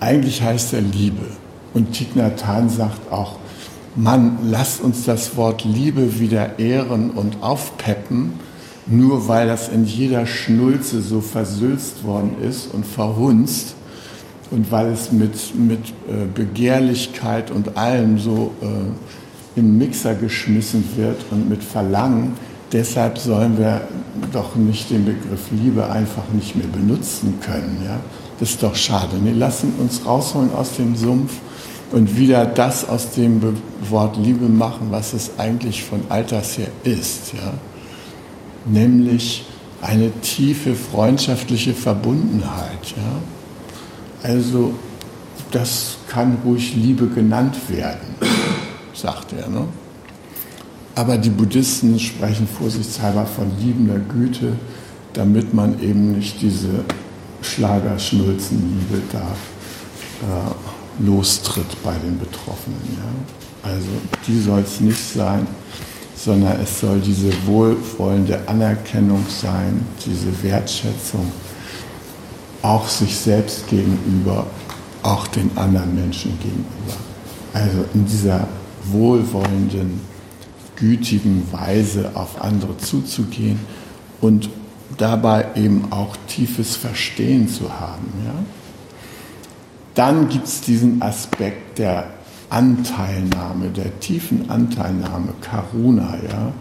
Eigentlich 0.00 0.40
heißt 0.40 0.72
er 0.72 0.80
Liebe. 0.80 1.26
Und 1.74 1.92
Thich 1.92 2.14
Nhat 2.14 2.46
Hanh 2.46 2.70
sagt 2.70 3.12
auch, 3.12 3.36
Mann, 3.96 4.38
lasst 4.44 4.80
uns 4.80 5.04
das 5.04 5.36
Wort 5.36 5.64
Liebe 5.64 6.20
wieder 6.20 6.58
ehren 6.60 7.10
und 7.10 7.42
aufpeppen, 7.42 8.34
nur 8.86 9.26
weil 9.26 9.48
das 9.48 9.68
in 9.68 9.84
jeder 9.84 10.24
Schnulze 10.26 11.02
so 11.02 11.20
versülzt 11.20 12.04
worden 12.04 12.36
ist 12.40 12.72
und 12.72 12.86
verhunzt 12.86 13.74
und 14.50 14.70
weil 14.70 14.92
es 14.92 15.10
mit, 15.10 15.54
mit 15.56 15.80
äh, 16.08 16.26
Begehrlichkeit 16.32 17.50
und 17.50 17.76
allem 17.76 18.18
so 18.18 18.52
äh, 18.62 19.58
in 19.58 19.76
Mixer 19.76 20.14
geschmissen 20.14 20.84
wird 20.96 21.24
und 21.32 21.48
mit 21.50 21.64
Verlangen, 21.64 22.34
Deshalb 22.72 23.18
sollen 23.18 23.58
wir 23.58 23.82
doch 24.32 24.54
nicht 24.56 24.90
den 24.90 25.04
Begriff 25.04 25.50
Liebe 25.50 25.88
einfach 25.90 26.24
nicht 26.32 26.54
mehr 26.56 26.66
benutzen 26.66 27.38
können. 27.40 27.82
Ja? 27.84 27.98
Das 28.40 28.50
ist 28.50 28.62
doch 28.62 28.76
schade. 28.76 29.16
Wir 29.22 29.34
lassen 29.34 29.72
uns 29.78 30.04
rausholen 30.04 30.52
aus 30.54 30.76
dem 30.76 30.94
Sumpf 30.96 31.32
und 31.92 32.18
wieder 32.18 32.44
das 32.44 32.86
aus 32.88 33.12
dem 33.12 33.40
Wort 33.88 34.16
Liebe 34.18 34.48
machen, 34.48 34.88
was 34.90 35.14
es 35.14 35.32
eigentlich 35.38 35.82
von 35.82 36.02
Alters 36.10 36.58
her 36.58 36.68
ist. 36.84 37.32
Ja? 37.32 37.54
nämlich 38.66 39.44
eine 39.80 40.10
tiefe 40.20 40.74
freundschaftliche 40.74 41.74
Verbundenheit. 41.74 42.94
Ja? 42.96 44.28
Also 44.30 44.74
das 45.50 45.96
kann 46.08 46.38
ruhig 46.44 46.74
Liebe 46.74 47.06
genannt 47.06 47.56
werden, 47.68 48.14
sagt 48.92 49.32
er. 49.32 49.48
Ne? 49.48 49.64
Aber 50.98 51.16
die 51.16 51.30
Buddhisten 51.30 51.96
sprechen 51.96 52.48
vorsichtshalber 52.48 53.24
von 53.24 53.48
liebender 53.60 54.00
Güte, 54.00 54.54
damit 55.12 55.54
man 55.54 55.80
eben 55.80 56.18
nicht 56.18 56.42
diese 56.42 56.84
Schlagerschnulzenliebe 57.40 59.02
da 59.12 59.20
äh, 60.26 61.06
lostritt 61.06 61.84
bei 61.84 61.94
den 62.04 62.18
Betroffenen. 62.18 62.80
Ja? 62.96 63.70
Also 63.70 63.86
die 64.26 64.40
soll 64.40 64.58
es 64.62 64.80
nicht 64.80 64.98
sein, 64.98 65.46
sondern 66.16 66.60
es 66.60 66.80
soll 66.80 66.98
diese 66.98 67.30
wohlwollende 67.46 68.40
Anerkennung 68.48 69.24
sein, 69.28 69.80
diese 70.04 70.42
Wertschätzung, 70.42 71.30
auch 72.62 72.88
sich 72.88 73.16
selbst 73.16 73.68
gegenüber, 73.68 74.48
auch 75.04 75.28
den 75.28 75.48
anderen 75.56 75.94
Menschen 75.94 76.36
gegenüber. 76.40 76.98
Also 77.52 77.84
in 77.94 78.04
dieser 78.04 78.48
wohlwollenden, 78.90 80.00
gütigen 80.78 81.46
Weise 81.52 82.12
auf 82.14 82.40
andere 82.42 82.76
zuzugehen 82.78 83.58
und 84.20 84.48
dabei 84.96 85.46
eben 85.54 85.92
auch 85.92 86.16
tiefes 86.26 86.76
Verstehen 86.76 87.48
zu 87.48 87.72
haben. 87.80 88.12
Ja? 88.24 88.34
Dann 89.94 90.28
gibt 90.28 90.46
es 90.46 90.60
diesen 90.60 91.02
Aspekt 91.02 91.78
der 91.78 92.06
Anteilnahme, 92.50 93.68
der 93.68 93.98
tiefen 94.00 94.48
Anteilnahme, 94.48 95.34
Karuna. 95.40 96.18
Ja? 96.28 96.52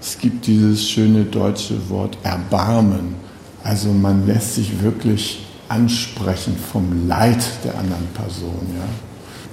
Es 0.00 0.18
gibt 0.18 0.46
dieses 0.46 0.88
schöne 0.88 1.24
deutsche 1.24 1.88
Wort 1.88 2.18
Erbarmen. 2.22 3.14
Also 3.62 3.92
man 3.92 4.26
lässt 4.26 4.54
sich 4.54 4.82
wirklich 4.82 5.44
ansprechen 5.68 6.56
vom 6.56 7.06
Leid 7.08 7.44
der 7.64 7.78
anderen 7.78 8.06
Person 8.14 8.66
ja? 8.74 8.84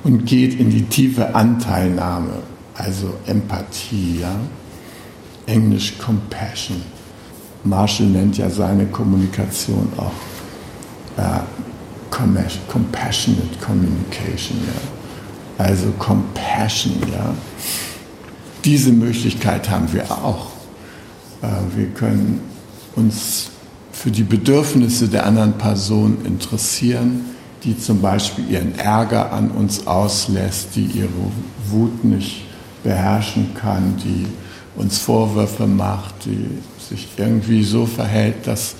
und 0.03 0.25
geht 0.25 0.59
in 0.59 0.69
die 0.69 0.83
tiefe 0.83 1.35
Anteilnahme, 1.35 2.43
also 2.75 3.13
Empathie. 3.25 4.19
Ja? 4.21 4.35
Englisch 5.45 5.97
Compassion. 5.97 6.81
Marshall 7.63 8.07
nennt 8.07 8.37
ja 8.37 8.49
seine 8.49 8.85
Kommunikation 8.85 9.91
auch 9.97 10.11
äh, 11.17 11.39
Compassionate 12.11 13.57
Communication. 13.65 14.57
Ja? 14.65 15.65
Also 15.65 15.91
Compassion. 15.97 16.95
Ja? 17.11 17.33
Diese 18.63 18.91
Möglichkeit 18.91 19.69
haben 19.69 19.91
wir 19.91 20.09
auch. 20.11 20.47
Äh, 21.41 21.47
wir 21.75 21.87
können 21.87 22.41
uns 22.95 23.49
für 23.91 24.11
die 24.11 24.23
Bedürfnisse 24.23 25.07
der 25.07 25.25
anderen 25.25 25.53
Person 25.53 26.17
interessieren, 26.25 27.25
die 27.63 27.77
zum 27.77 28.01
Beispiel 28.01 28.49
ihren 28.51 28.77
Ärger 28.77 29.31
an 29.31 29.49
uns 29.49 29.87
auslässt, 29.87 30.75
die 30.75 30.85
ihre 30.85 31.09
Wut 31.69 32.03
nicht 32.03 32.44
beherrschen 32.85 33.55
kann, 33.55 33.97
die 33.97 34.27
uns 34.79 34.99
Vorwürfe 34.99 35.65
macht, 35.65 36.25
die 36.25 36.47
sich 36.79 37.09
irgendwie 37.17 37.63
so 37.63 37.85
verhält, 37.87 38.45
dass 38.45 38.75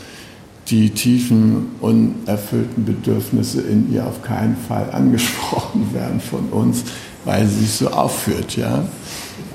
die 0.68 0.92
tiefen, 0.92 1.72
unerfüllten 1.82 2.86
Bedürfnisse 2.86 3.62
in 3.62 3.92
ihr 3.92 4.06
auf 4.06 4.22
keinen 4.22 4.56
Fall 4.56 4.92
angesprochen 4.92 5.90
werden 5.94 6.22
von 6.22 6.50
uns, 6.50 6.84
weil 7.26 7.48
sie 7.48 7.62
sich 7.62 7.72
so 7.72 7.90
aufführt. 7.90 8.56
Ja? 8.56 8.86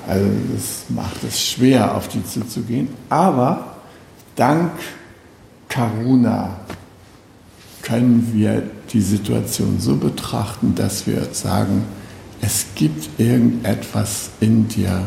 Also 0.07 0.25
das 0.53 0.83
macht 0.89 1.23
es 1.23 1.41
schwer, 1.41 1.95
auf 1.95 2.09
die 2.09 2.23
zuzugehen. 2.23 2.89
Aber 3.09 3.77
dank 4.35 4.71
Karuna 5.69 6.57
können 7.83 8.31
wir 8.33 8.63
die 8.91 9.01
Situation 9.01 9.79
so 9.79 9.95
betrachten, 9.95 10.75
dass 10.75 11.07
wir 11.07 11.27
sagen, 11.31 11.85
es 12.41 12.65
gibt 12.75 13.19
irgendetwas 13.19 14.31
in 14.39 14.67
dir, 14.67 15.05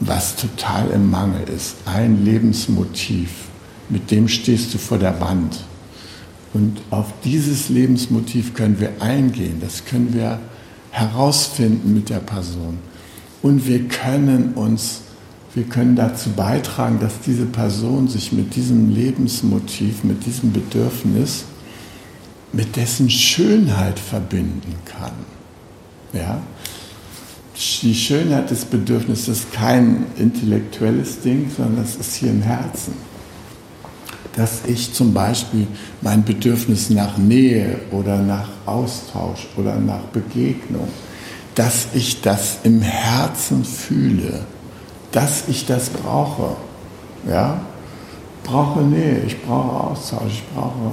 was 0.00 0.36
total 0.36 0.90
im 0.90 1.10
Mangel 1.10 1.48
ist. 1.54 1.76
Ein 1.84 2.24
Lebensmotiv, 2.24 3.30
mit 3.88 4.10
dem 4.10 4.28
stehst 4.28 4.72
du 4.72 4.78
vor 4.78 4.98
der 4.98 5.20
Wand. 5.20 5.64
Und 6.52 6.80
auf 6.90 7.06
dieses 7.24 7.68
Lebensmotiv 7.68 8.54
können 8.54 8.78
wir 8.78 9.02
eingehen, 9.02 9.58
das 9.60 9.84
können 9.84 10.14
wir 10.14 10.38
herausfinden 10.92 11.92
mit 11.92 12.10
der 12.10 12.20
Person. 12.20 12.78
Und 13.42 13.66
wir 13.66 13.88
können 13.88 14.54
uns, 14.54 15.00
wir 15.54 15.64
können 15.64 15.96
dazu 15.96 16.30
beitragen, 16.30 17.00
dass 17.00 17.20
diese 17.20 17.46
Person 17.46 18.06
sich 18.06 18.32
mit 18.32 18.54
diesem 18.54 18.94
Lebensmotiv, 18.94 20.04
mit 20.04 20.24
diesem 20.24 20.52
Bedürfnis, 20.52 21.44
mit 22.52 22.76
dessen 22.76 23.10
Schönheit 23.10 23.98
verbinden 23.98 24.76
kann. 24.84 25.33
Ja? 26.14 26.40
Die 27.82 27.94
Schönheit 27.94 28.50
des 28.50 28.64
Bedürfnisses 28.64 29.28
ist 29.28 29.52
kein 29.52 30.06
intellektuelles 30.16 31.20
Ding, 31.20 31.50
sondern 31.54 31.84
es 31.84 31.96
ist 31.96 32.16
hier 32.16 32.30
im 32.30 32.42
Herzen. 32.42 32.94
Dass 34.34 34.62
ich 34.66 34.92
zum 34.92 35.14
Beispiel 35.14 35.66
mein 36.00 36.24
Bedürfnis 36.24 36.90
nach 36.90 37.16
Nähe 37.18 37.78
oder 37.92 38.18
nach 38.18 38.48
Austausch 38.66 39.46
oder 39.56 39.76
nach 39.76 40.02
Begegnung, 40.12 40.88
dass 41.54 41.88
ich 41.94 42.20
das 42.20 42.58
im 42.64 42.80
Herzen 42.80 43.64
fühle, 43.64 44.40
dass 45.12 45.44
ich 45.46 45.66
das 45.66 45.90
brauche. 45.90 46.56
Ja? 47.28 47.60
Ich 48.42 48.50
brauche 48.50 48.80
Nähe, 48.80 49.22
ich 49.26 49.40
brauche 49.42 49.90
Austausch, 49.90 50.32
ich 50.32 50.44
brauche 50.54 50.90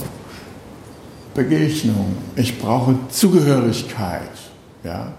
Begegnung, 1.34 2.16
ich 2.36 2.60
brauche 2.60 2.96
Zugehörigkeit. 3.10 4.30
Ja? 4.84 5.14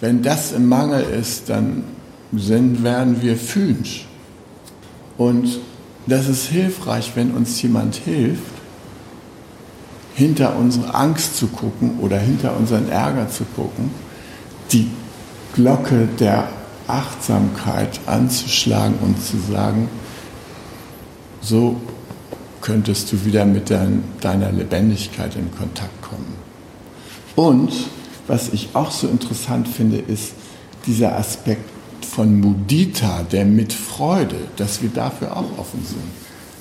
Wenn 0.00 0.22
das 0.22 0.52
im 0.52 0.68
Mangel 0.68 1.02
ist, 1.02 1.48
dann 1.48 1.84
sind, 2.32 2.82
werden 2.82 3.20
wir 3.22 3.36
fühlend. 3.36 4.06
Und 5.18 5.60
das 6.06 6.28
ist 6.28 6.46
hilfreich, 6.46 7.12
wenn 7.14 7.32
uns 7.32 7.60
jemand 7.60 7.94
hilft, 7.96 8.42
hinter 10.14 10.56
unsere 10.56 10.94
Angst 10.94 11.36
zu 11.36 11.48
gucken 11.48 11.98
oder 12.00 12.18
hinter 12.18 12.56
unseren 12.56 12.88
Ärger 12.88 13.28
zu 13.28 13.44
gucken, 13.56 13.90
die 14.72 14.90
Glocke 15.54 16.08
der 16.18 16.48
Achtsamkeit 16.86 18.00
anzuschlagen 18.06 18.96
und 19.00 19.22
zu 19.22 19.38
sagen, 19.38 19.88
so 21.40 21.76
könntest 22.60 23.12
du 23.12 23.24
wieder 23.24 23.44
mit 23.44 23.70
dein, 23.70 24.04
deiner 24.20 24.52
Lebendigkeit 24.52 25.34
in 25.36 25.50
Kontakt 25.56 26.02
kommen. 26.02 26.34
Und 27.36 27.72
was 28.30 28.50
ich 28.50 28.68
auch 28.74 28.92
so 28.92 29.08
interessant 29.08 29.66
finde, 29.66 29.98
ist 29.98 30.34
dieser 30.86 31.18
Aspekt 31.18 31.68
von 32.00 32.40
Mudita, 32.40 33.24
der 33.24 33.44
Mitfreude, 33.44 34.36
dass 34.56 34.80
wir 34.82 34.90
dafür 34.90 35.36
auch 35.36 35.58
offen 35.58 35.84
sind. 35.84 36.00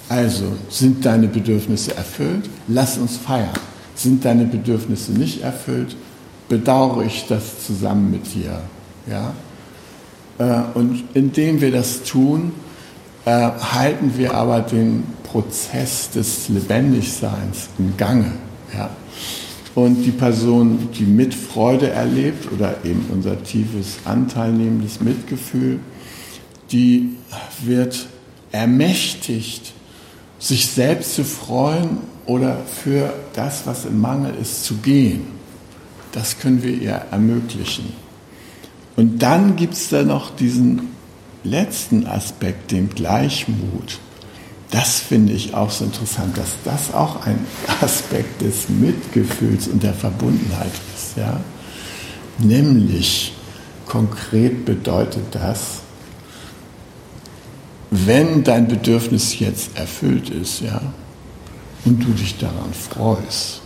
Also, 0.09 0.45
sind 0.69 1.05
deine 1.05 1.27
Bedürfnisse 1.27 1.95
erfüllt? 1.95 2.49
Lass 2.67 2.97
uns 2.97 3.17
feiern. 3.17 3.53
Sind 3.93 4.25
deine 4.25 4.45
Bedürfnisse 4.45 5.11
nicht 5.11 5.43
erfüllt? 5.43 5.95
Bedauere 6.47 7.03
ich 7.03 7.27
das 7.29 7.63
zusammen 7.67 8.09
mit 8.09 8.33
dir. 8.33 8.61
Ja? 9.07 9.33
Äh, 10.39 10.75
und 10.75 11.03
indem 11.13 11.61
wir 11.61 11.71
das 11.71 12.01
tun, 12.01 12.53
äh, 13.25 13.29
halten 13.29 14.13
wir 14.17 14.33
aber 14.33 14.61
den 14.61 15.03
Prozess 15.21 16.09
des 16.09 16.49
Lebendigseins 16.49 17.69
im 17.77 17.95
Gange. 17.95 18.31
Ja? 18.75 18.89
Und 19.75 20.03
die 20.03 20.11
Person, 20.11 20.89
die 20.97 21.03
mit 21.03 21.33
Freude 21.33 21.89
erlebt 21.89 22.51
oder 22.51 22.77
eben 22.83 23.05
unser 23.13 23.41
tiefes 23.43 23.99
anteilnehmendes 24.05 24.99
Mitgefühl, 24.99 25.79
die 26.71 27.15
wird 27.63 28.07
ermächtigt, 28.51 29.73
sich 30.39 30.67
selbst 30.67 31.15
zu 31.15 31.23
freuen 31.23 31.99
oder 32.25 32.57
für 32.65 33.13
das, 33.33 33.65
was 33.65 33.85
im 33.85 33.99
Mangel 33.99 34.33
ist, 34.41 34.63
zu 34.63 34.75
gehen. 34.75 35.27
Das 36.11 36.39
können 36.39 36.63
wir 36.63 36.73
ihr 36.73 37.01
ermöglichen. 37.11 37.93
Und 38.95 39.19
dann 39.21 39.55
gibt 39.55 39.75
es 39.75 39.89
da 39.89 40.03
noch 40.03 40.35
diesen 40.35 40.89
letzten 41.43 42.05
Aspekt, 42.05 42.71
den 42.71 42.89
Gleichmut. 42.89 43.99
Das 44.71 44.99
finde 44.99 45.33
ich 45.33 45.55
auch 45.55 45.71
so 45.71 45.85
interessant, 45.85 46.37
dass 46.37 46.49
das 46.63 46.93
auch 46.93 47.25
ein 47.25 47.45
Aspekt 47.81 48.41
des 48.41 48.69
Mitgefühls 48.69 49.67
und 49.67 49.81
der 49.81 49.93
Verbundenheit 49.93 50.71
ist. 50.95 51.17
Ja? 51.17 51.39
Nämlich, 52.37 53.33
konkret 53.87 54.65
bedeutet 54.65 55.23
das, 55.31 55.81
wenn 57.91 58.43
dein 58.43 58.67
Bedürfnis 58.67 59.39
jetzt 59.39 59.75
erfüllt 59.75 60.29
ist, 60.29 60.61
ja, 60.61 60.79
und 61.85 62.03
du 62.03 62.11
dich 62.11 62.37
daran 62.37 62.73
freust, 62.73 63.61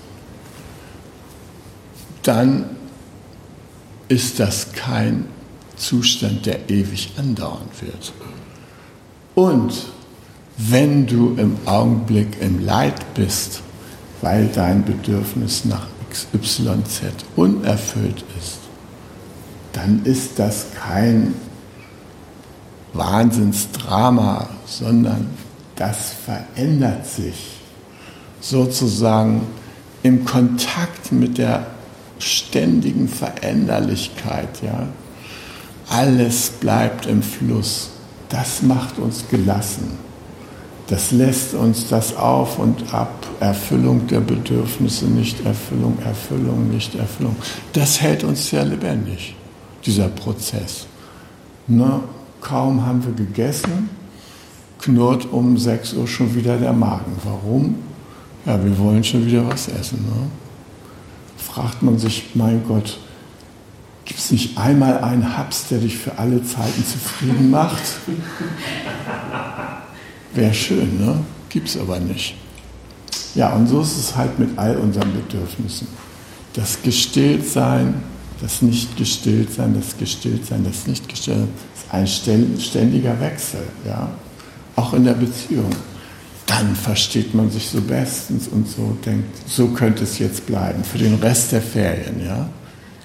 dann 2.21 2.77
ist 4.07 4.39
das 4.39 4.71
kein 4.71 5.25
Zustand, 5.75 6.45
der 6.45 6.69
ewig 6.69 7.11
andauern 7.17 7.67
wird 7.81 8.13
Und 9.35 9.73
wenn 10.57 11.07
du 11.07 11.35
im 11.37 11.57
Augenblick 11.65 12.41
im 12.41 12.63
Leid 12.63 13.13
bist, 13.15 13.61
weil 14.21 14.47
dein 14.47 14.85
Bedürfnis 14.85 15.65
nach 15.65 15.87
XYZ 16.09 17.25
unerfüllt 17.35 18.23
ist, 18.39 18.59
dann 19.73 20.01
ist 20.03 20.37
das 20.37 20.67
kein 20.75 21.33
Wahnsinnsdrama, 22.93 24.47
sondern 24.65 25.31
das 25.75 26.13
verändert 26.25 27.07
sich 27.07 27.57
sozusagen 28.39 29.41
im 30.03 30.25
Kontakt 30.25 31.11
mit 31.11 31.37
der 31.37 31.65
ständigen 32.19 33.07
Veränderlichkeit. 33.07 34.61
Ja? 34.61 34.87
Alles 35.89 36.49
bleibt 36.49 37.07
im 37.07 37.23
Fluss. 37.23 37.89
Das 38.29 38.61
macht 38.61 38.99
uns 38.99 39.25
gelassen. 39.29 39.97
Das 40.87 41.11
lässt 41.11 41.53
uns 41.53 41.87
das 41.87 42.15
auf 42.15 42.59
und 42.59 42.93
ab, 42.93 43.25
Erfüllung 43.39 44.05
der 44.07 44.19
Bedürfnisse, 44.19 45.05
Nichterfüllung, 45.05 45.97
Erfüllung, 46.03 46.69
Nichterfüllung. 46.69 47.35
Das 47.71 48.01
hält 48.01 48.23
uns 48.23 48.49
sehr 48.49 48.65
lebendig, 48.65 49.35
dieser 49.85 50.09
Prozess. 50.09 50.87
Na, 51.67 52.01
kaum 52.41 52.85
haben 52.85 53.03
wir 53.05 53.13
gegessen, 53.13 53.89
knurrt 54.79 55.31
um 55.31 55.57
6 55.57 55.93
Uhr 55.93 56.07
schon 56.07 56.35
wieder 56.35 56.57
der 56.57 56.73
Magen. 56.73 57.15
Warum? 57.23 57.75
Ja, 58.45 58.61
wir 58.63 58.77
wollen 58.77 59.03
schon 59.03 59.25
wieder 59.25 59.47
was 59.47 59.69
essen. 59.69 60.03
Ne? 60.05 60.27
Fragt 61.37 61.81
man 61.81 61.97
sich, 61.97 62.31
mein 62.33 62.61
Gott, 62.67 62.99
gibt 64.03 64.19
es 64.19 64.31
nicht 64.31 64.57
einmal 64.57 64.97
einen 64.99 65.37
Haps, 65.37 65.69
der 65.69 65.77
dich 65.77 65.97
für 65.97 66.17
alle 66.17 66.43
Zeiten 66.43 66.83
zufrieden 66.85 67.49
macht? 67.49 67.81
Wäre 70.33 70.53
schön, 70.53 70.99
ne? 70.99 71.19
Gibt 71.49 71.69
es 71.69 71.77
aber 71.77 71.99
nicht. 71.99 72.35
Ja, 73.35 73.53
und 73.53 73.67
so 73.67 73.81
ist 73.81 73.97
es 73.97 74.15
halt 74.15 74.39
mit 74.39 74.57
all 74.57 74.77
unseren 74.77 75.13
Bedürfnissen. 75.13 75.87
Das 76.53 76.81
Gestilltsein, 76.81 77.95
das 78.41 78.61
Nicht-Gestilltsein, 78.61 79.75
das 79.75 79.97
Gestilltsein, 79.97 80.63
das 80.63 80.87
Nicht-Gestilltsein, 80.87 81.49
ist 81.75 81.91
ein 81.91 82.59
ständiger 82.59 83.19
Wechsel, 83.19 83.63
ja? 83.85 84.09
Auch 84.75 84.93
in 84.93 85.03
der 85.05 85.13
Beziehung. 85.13 85.69
Dann 86.45 86.75
versteht 86.75 87.33
man 87.33 87.49
sich 87.49 87.69
so 87.69 87.81
bestens 87.81 88.47
und 88.47 88.67
so 88.67 88.97
denkt, 89.05 89.47
so 89.47 89.67
könnte 89.67 90.03
es 90.03 90.19
jetzt 90.19 90.45
bleiben 90.45 90.83
für 90.83 90.97
den 90.97 91.15
Rest 91.15 91.51
der 91.51 91.61
Ferien, 91.61 92.23
ja? 92.25 92.49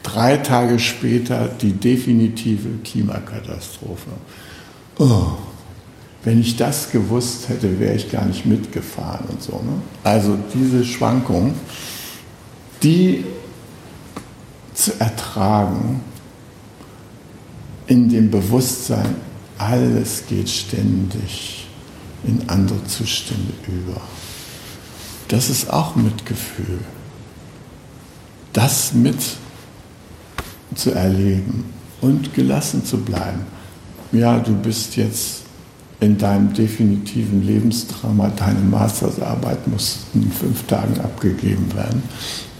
Drei 0.02 0.38
Tage 0.38 0.78
später 0.78 1.48
die 1.60 1.72
definitive 1.72 2.68
Klimakatastrophe. 2.82 4.10
Oh, 4.98 5.36
wenn 6.24 6.40
ich 6.40 6.56
das 6.56 6.90
gewusst 6.90 7.48
hätte, 7.48 7.78
wäre 7.78 7.94
ich 7.94 8.10
gar 8.10 8.24
nicht 8.24 8.44
mitgefahren 8.44 9.26
und 9.28 9.42
so. 9.42 9.52
Ne? 9.52 9.82
Also 10.02 10.36
diese 10.54 10.84
Schwankung, 10.84 11.54
die 12.82 13.24
zu 14.74 14.98
ertragen 15.00 16.00
in 17.86 18.08
dem 18.08 18.30
Bewusstsein, 18.30 19.16
alles 19.58 20.24
geht 20.28 20.48
ständig 20.48 21.66
in 22.24 22.48
andere 22.48 22.84
Zustände 22.84 23.52
über. 23.66 24.00
Das 25.28 25.50
ist 25.50 25.70
auch 25.70 25.94
Mitgefühl. 25.96 26.78
Das 28.52 28.92
mit 28.92 29.18
zu 30.74 30.92
erleben 30.92 31.72
und 32.00 32.34
gelassen 32.34 32.84
zu 32.84 32.98
bleiben. 32.98 33.46
Ja, 34.12 34.38
du 34.38 34.54
bist 34.54 34.96
jetzt 34.96 35.42
in 36.00 36.16
deinem 36.16 36.52
definitiven 36.52 37.44
Lebensdrama, 37.44 38.30
deine 38.36 38.60
Mastersarbeit 38.60 39.66
muss 39.66 40.00
in 40.14 40.30
fünf 40.30 40.64
Tagen 40.66 41.00
abgegeben 41.00 41.74
werden. 41.74 42.02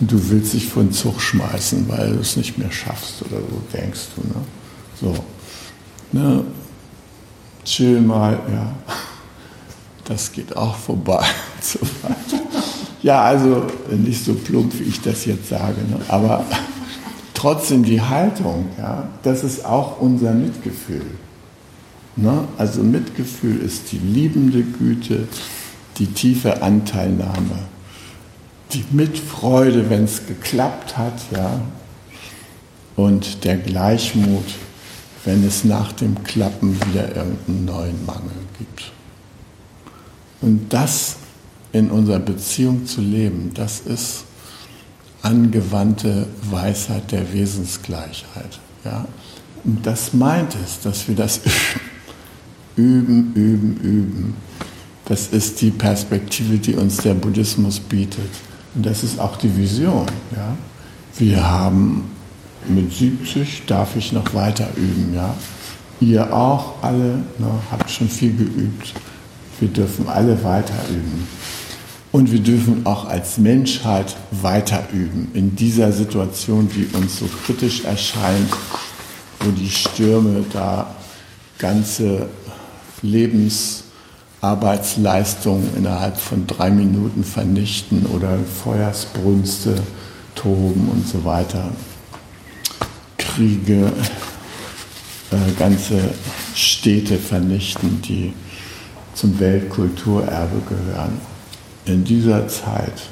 Und 0.01 0.11
du 0.11 0.31
willst 0.31 0.55
dich 0.55 0.67
vor 0.67 0.83
den 0.83 0.93
Zug 0.93 1.21
schmeißen, 1.21 1.89
weil 1.89 2.15
du 2.15 2.21
es 2.21 2.37
nicht 2.37 2.59
mehr 2.59 2.73
schaffst 2.73 3.23
oder 3.23 3.39
so 3.41 3.63
denkst 3.73 4.09
du. 4.17 4.23
Ne? 4.23 4.45
So. 5.01 5.15
Ne? 6.13 6.45
Chill 7.65 8.01
mal, 8.01 8.41
ja. 8.53 8.73
Das 10.05 10.33
geht 10.33 10.57
auch 10.57 10.75
vorbei. 10.75 11.25
so 11.61 11.79
ja, 13.03 13.23
also 13.23 13.67
nicht 13.91 14.25
so 14.25 14.35
plump, 14.35 14.79
wie 14.79 14.85
ich 14.85 15.01
das 15.01 15.25
jetzt 15.25 15.49
sage, 15.49 15.81
ne? 15.89 16.01
aber 16.09 16.45
trotzdem 17.35 17.85
die 17.85 18.01
Haltung, 18.01 18.67
ja, 18.77 19.09
das 19.23 19.45
ist 19.45 19.65
auch 19.65 20.01
unser 20.01 20.33
Mitgefühl. 20.33 21.07
Ne? 22.19 22.49
Also 22.57 22.83
Mitgefühl 22.83 23.61
ist 23.61 23.93
die 23.93 23.99
liebende 23.99 24.63
Güte, 24.63 25.29
die 25.99 26.07
tiefe 26.09 26.63
Anteilnahme, 26.63 27.59
die 28.73 28.85
Mitfreude, 28.91 29.89
wenn 29.89 30.05
es 30.05 30.27
geklappt 30.27 30.97
hat, 30.99 31.15
ja, 31.33 31.61
und 32.97 33.45
der 33.45 33.57
Gleichmut, 33.57 34.45
wenn 35.25 35.47
es 35.47 35.65
nach 35.65 35.93
dem 35.93 36.25
Klappen 36.25 36.75
wieder 36.89 37.15
irgendeinen 37.15 37.65
neuen 37.65 38.07
Mangel 38.07 38.33
gibt. 38.59 38.93
Und 40.41 40.73
das 40.73 41.17
in 41.73 41.91
unserer 41.91 42.19
Beziehung 42.19 42.87
zu 42.87 43.01
leben, 43.01 43.53
das 43.55 43.81
ist 43.81 44.25
angewandte 45.23 46.27
Weisheit 46.51 47.13
der 47.13 47.33
Wesensgleichheit. 47.33 48.59
Ja? 48.85 49.07
Und 49.65 49.87
das 49.87 50.13
meint 50.13 50.57
es, 50.65 50.81
dass 50.81 51.07
wir 51.07 51.15
das 51.15 51.41
üben, 52.79 53.33
üben, 53.35 53.77
üben. 53.83 54.35
Das 55.05 55.29
ist 55.29 55.61
die 55.61 55.71
Perspektive, 55.71 56.59
die 56.59 56.75
uns 56.75 56.99
der 56.99 57.15
Buddhismus 57.15 57.81
bietet. 57.81 58.31
Und 58.75 58.87
das 58.87 59.03
ist 59.03 59.19
auch 59.19 59.37
die 59.37 59.55
Vision. 59.57 60.07
Ja? 60.35 60.57
Wir 61.17 61.49
haben 61.49 62.05
mit 62.69 62.93
70 62.93 63.65
darf 63.67 63.97
ich 63.97 64.13
noch 64.13 64.35
weiter 64.35 64.69
üben. 64.77 65.13
Ja? 65.15 65.35
Ihr 66.01 66.33
auch 66.33 66.83
alle 66.83 67.25
ne, 67.39 67.51
habt 67.71 67.91
schon 67.91 68.09
viel 68.09 68.37
geübt. 68.37 68.95
Wir 69.59 69.69
dürfen 69.69 70.09
alle 70.09 70.43
weiter 70.45 70.79
üben. 70.91 71.27
Und 72.13 72.31
wir 72.31 72.41
dürfen 72.41 72.87
auch 72.87 73.07
als 73.07 73.39
Menschheit 73.39 74.17
weiter 74.31 74.85
üben 74.93 75.29
in 75.35 75.57
dieser 75.57 75.93
Situation, 75.93 76.69
die 76.69 76.89
uns 76.97 77.19
so 77.19 77.29
kritisch 77.45 77.85
erscheint, 77.85 78.51
wo 79.41 79.51
die 79.51 79.69
Stürme 79.69 80.45
da 80.53 80.95
ganze 81.59 82.29
Lebensarbeitsleistungen 83.03 85.77
innerhalb 85.77 86.19
von 86.19 86.47
drei 86.47 86.71
Minuten 86.71 87.25
vernichten 87.25 88.07
oder 88.07 88.39
Feuersbrünste 88.39 89.83
toben 90.35 90.89
und 90.89 91.07
so 91.07 91.25
weiter. 91.25 91.71
Kriege, 93.17 93.93
äh, 95.31 95.53
ganze 95.59 96.15
Städte 96.55 97.19
vernichten, 97.19 98.01
die 98.03 98.33
zum 99.15 99.39
Weltkulturerbe 99.39 100.63
gehören. 100.69 101.21
In 101.85 102.05
dieser 102.05 102.49
Zeit, 102.49 103.03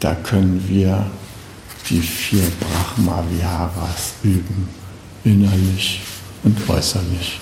da 0.00 0.14
können 0.14 0.64
wir 0.68 1.06
die 1.88 2.00
vier 2.00 2.42
Brahma-Viharas 2.96 4.14
üben, 4.22 4.68
innerlich 5.24 6.00
und 6.42 6.56
äußerlich. 6.68 7.38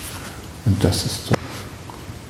Und 0.65 0.83
das 0.83 1.05
ist 1.05 1.27
so 1.27 1.35